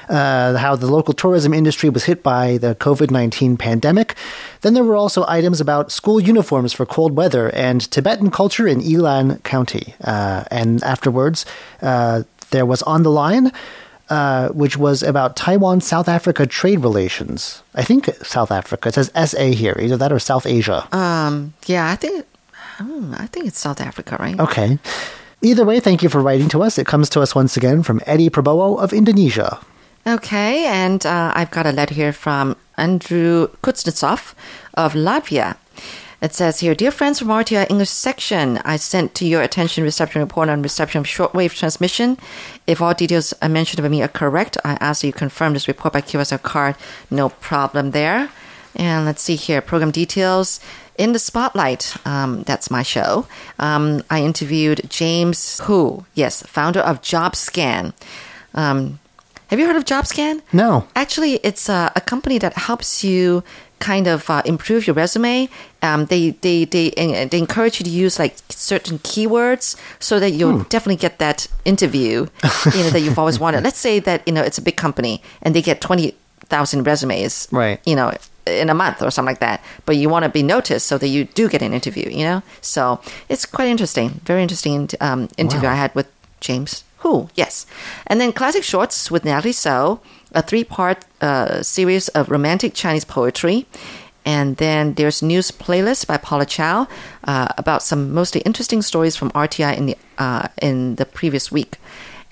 [0.10, 4.16] uh, how the local tourism industry was hit by the COVID 19 pandemic.
[4.62, 8.82] Then there were also items about school uniforms for cold weather and Tibetan culture in
[8.82, 9.96] Ilan County.
[10.04, 11.46] Uh, and afterwards,
[11.82, 13.52] uh, there was On the Line.
[14.08, 17.64] Uh, which was about Taiwan South Africa trade relations.
[17.74, 18.90] I think South Africa.
[18.90, 20.88] It says SA here, either that or South Asia.
[20.96, 22.24] Um, yeah, I think,
[22.78, 24.40] hmm, I think it's South Africa, right?
[24.40, 24.78] Okay.
[25.42, 26.78] Either way, thank you for writing to us.
[26.78, 29.60] It comes to us once again from Eddie Prabowo of Indonesia.
[30.08, 34.36] Okay, and uh, I've got a letter here from Andrew Kuznetsov
[34.76, 35.58] of Latvia.
[36.22, 40.22] It says here, Dear friends from RTI English section, I sent to your attention reception
[40.22, 42.20] report on reception of shortwave transmission.
[42.68, 45.68] If all details I mentioned by me are correct, I ask that you confirm this
[45.68, 46.76] report by QSL card.
[47.10, 48.30] No problem there.
[48.76, 50.60] And let's see here program details.
[51.00, 53.26] In the spotlight, um, that's my show.
[53.58, 57.94] Um, I interviewed James Hu, yes, founder of JobScan.
[58.54, 59.00] Um,
[59.50, 60.42] have you heard of JobScan?
[60.54, 60.88] No.
[60.96, 63.44] Actually, it's a, a company that helps you
[63.80, 65.50] kind of uh, improve your resume.
[65.82, 70.64] Um, they, they, they, they encourage you to use like certain keywords so that you'll
[70.64, 72.26] definitely get that interview,
[72.74, 73.64] you know, that you've always wanted.
[73.64, 77.80] Let's say that, you know, it's a big company and they get 20,000 resumes, Right.
[77.86, 78.14] you know,
[78.48, 79.62] in a month or something like that.
[79.86, 82.44] But you want to be noticed so that you do get an interview, you know?
[82.62, 84.22] So it's quite interesting.
[84.24, 86.08] Very interesting um, interview I had with
[86.40, 87.68] James Hu, yes.
[88.08, 90.00] And then Classic Shorts with Natalie So,
[90.32, 93.68] a three part uh, series of romantic Chinese poetry.
[94.26, 96.88] And then there's news playlist by Paula Chow
[97.26, 101.78] uh, about some mostly interesting stories from RTI in the uh, in the previous week,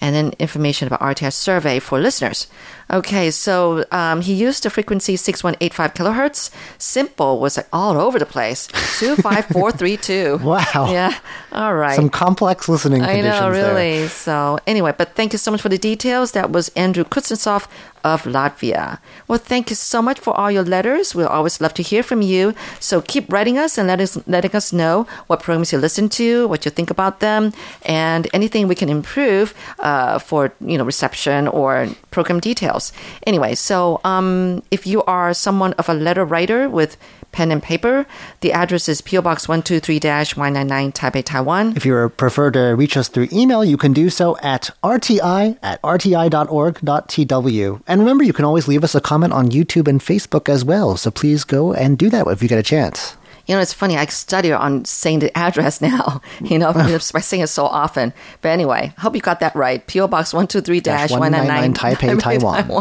[0.04, 2.48] and then information about RTI survey for listeners.
[2.92, 6.52] Okay, so um, he used the frequency 6185 kilohertz.
[6.78, 8.68] SINPO was like all over the place.
[9.00, 10.40] 25432.
[10.44, 10.92] Wow.
[10.92, 11.18] Yeah.
[11.54, 11.96] All right.
[11.96, 13.74] Some complex listening I know, there.
[13.74, 14.10] really.
[14.10, 16.34] So, anyway, but thank you so much for the details.
[16.34, 17.68] That was Andrew Kuznetsov
[18.04, 19.00] of Latvia.
[19.28, 21.16] Well, thank you so much for all your letters.
[21.16, 22.54] We'll always love to hear from you.
[22.80, 26.48] So keep writing us and let us, letting us know what programs you listen to,
[26.48, 31.48] what you think about them, and anything we can improve uh, for you know reception
[31.48, 32.94] or program details.
[33.26, 36.98] Anyway, so um, if you are someone of a letter writer with
[37.34, 38.06] pen and paper,
[38.40, 41.76] the address is PO Box 123-199 Taipei, Taiwan.
[41.76, 45.82] If you prefer to reach us through email, you can do so at rti at
[45.82, 47.82] rti.org.tw.
[47.88, 50.96] And remember, you can always leave us a comment on YouTube and Facebook as well.
[50.96, 53.18] So please go and do that if you get a chance.
[53.46, 53.98] You know, it's funny.
[53.98, 56.22] I study on saying the address now.
[56.42, 56.72] You know,
[57.14, 58.14] by saying it so often.
[58.42, 59.86] But anyway, hope you got that right.
[59.86, 62.72] PO Box one two three dash one nine nine 199 Taipei, Taiwan.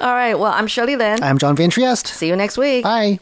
[0.00, 0.34] All right.
[0.34, 1.22] Well, I'm Shirley Lin.
[1.22, 2.08] I'm John Van Trieste.
[2.08, 2.84] See you next week.
[2.84, 3.20] Bye.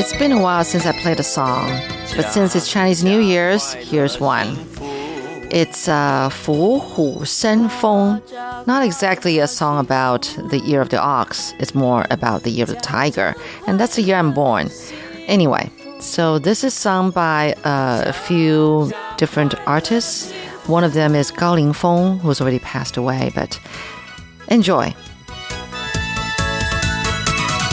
[0.00, 1.70] It's been a while since I played a song,
[2.16, 4.56] but since it's Chinese New Year's, here's one.
[5.50, 8.20] It's uh, 虎虎生风.
[8.66, 11.54] Not exactly a song about the year of the ox.
[11.58, 13.34] It's more about the year of the tiger,
[13.66, 14.70] and that's the year I'm born.
[15.26, 20.32] Anyway, so this is sung by uh, a few different artists.
[20.66, 23.58] One of them is Gao Lingfeng, who's already passed away, but
[24.48, 24.94] enjoy.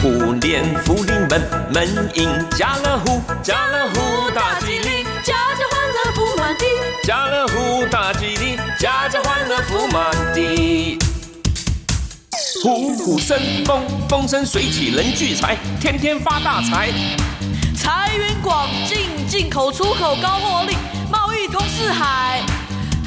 [0.02, 1.42] 虎年福临门，
[1.74, 6.66] 门迎家乐福，家乐福大吉利，家家欢乐福满地，
[7.04, 11.00] 家乐福大吉利，家家欢乐福满地。
[12.64, 16.92] 虎虎生风，风生水起人聚财，天天发大财。
[17.76, 20.76] 财源广进，进口出口高获利，
[21.12, 22.42] 贸易通四海，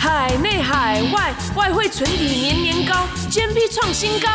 [0.04, 4.28] 海内海外外汇存底年年高，，GDP 创新高。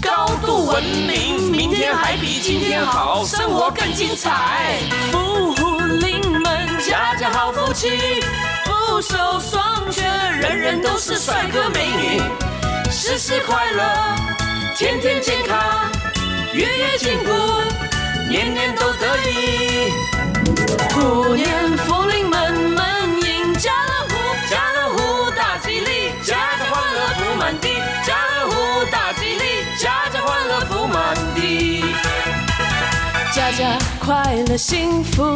[0.00, 4.78] 高度文明，明天还比今天好，生活更精彩。
[5.10, 7.90] 福虎临门，家家好福气，
[8.64, 10.10] 福寿双全，
[10.40, 12.22] 人人都是帅哥美女，
[12.90, 13.84] 时时快乐，
[14.74, 15.60] 天天健康，
[16.54, 17.30] 月月进步，
[18.26, 19.92] 年年都得意。
[20.94, 22.21] 虎年福临
[34.04, 35.32] 快乐幸福，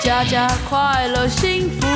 [0.00, 1.86] 家家快乐幸福，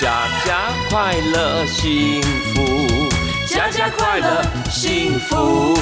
[0.00, 2.60] 家家快乐幸福，
[3.46, 5.78] 家家快乐幸福。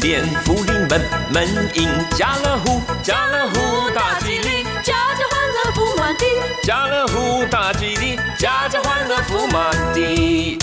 [0.00, 0.98] 虎年福临门，
[1.30, 1.86] 门迎
[2.16, 6.24] 家乐福，家乐福大吉利，家家欢乐福满地，
[6.62, 10.56] 家乐福大吉利，家家欢乐福满地。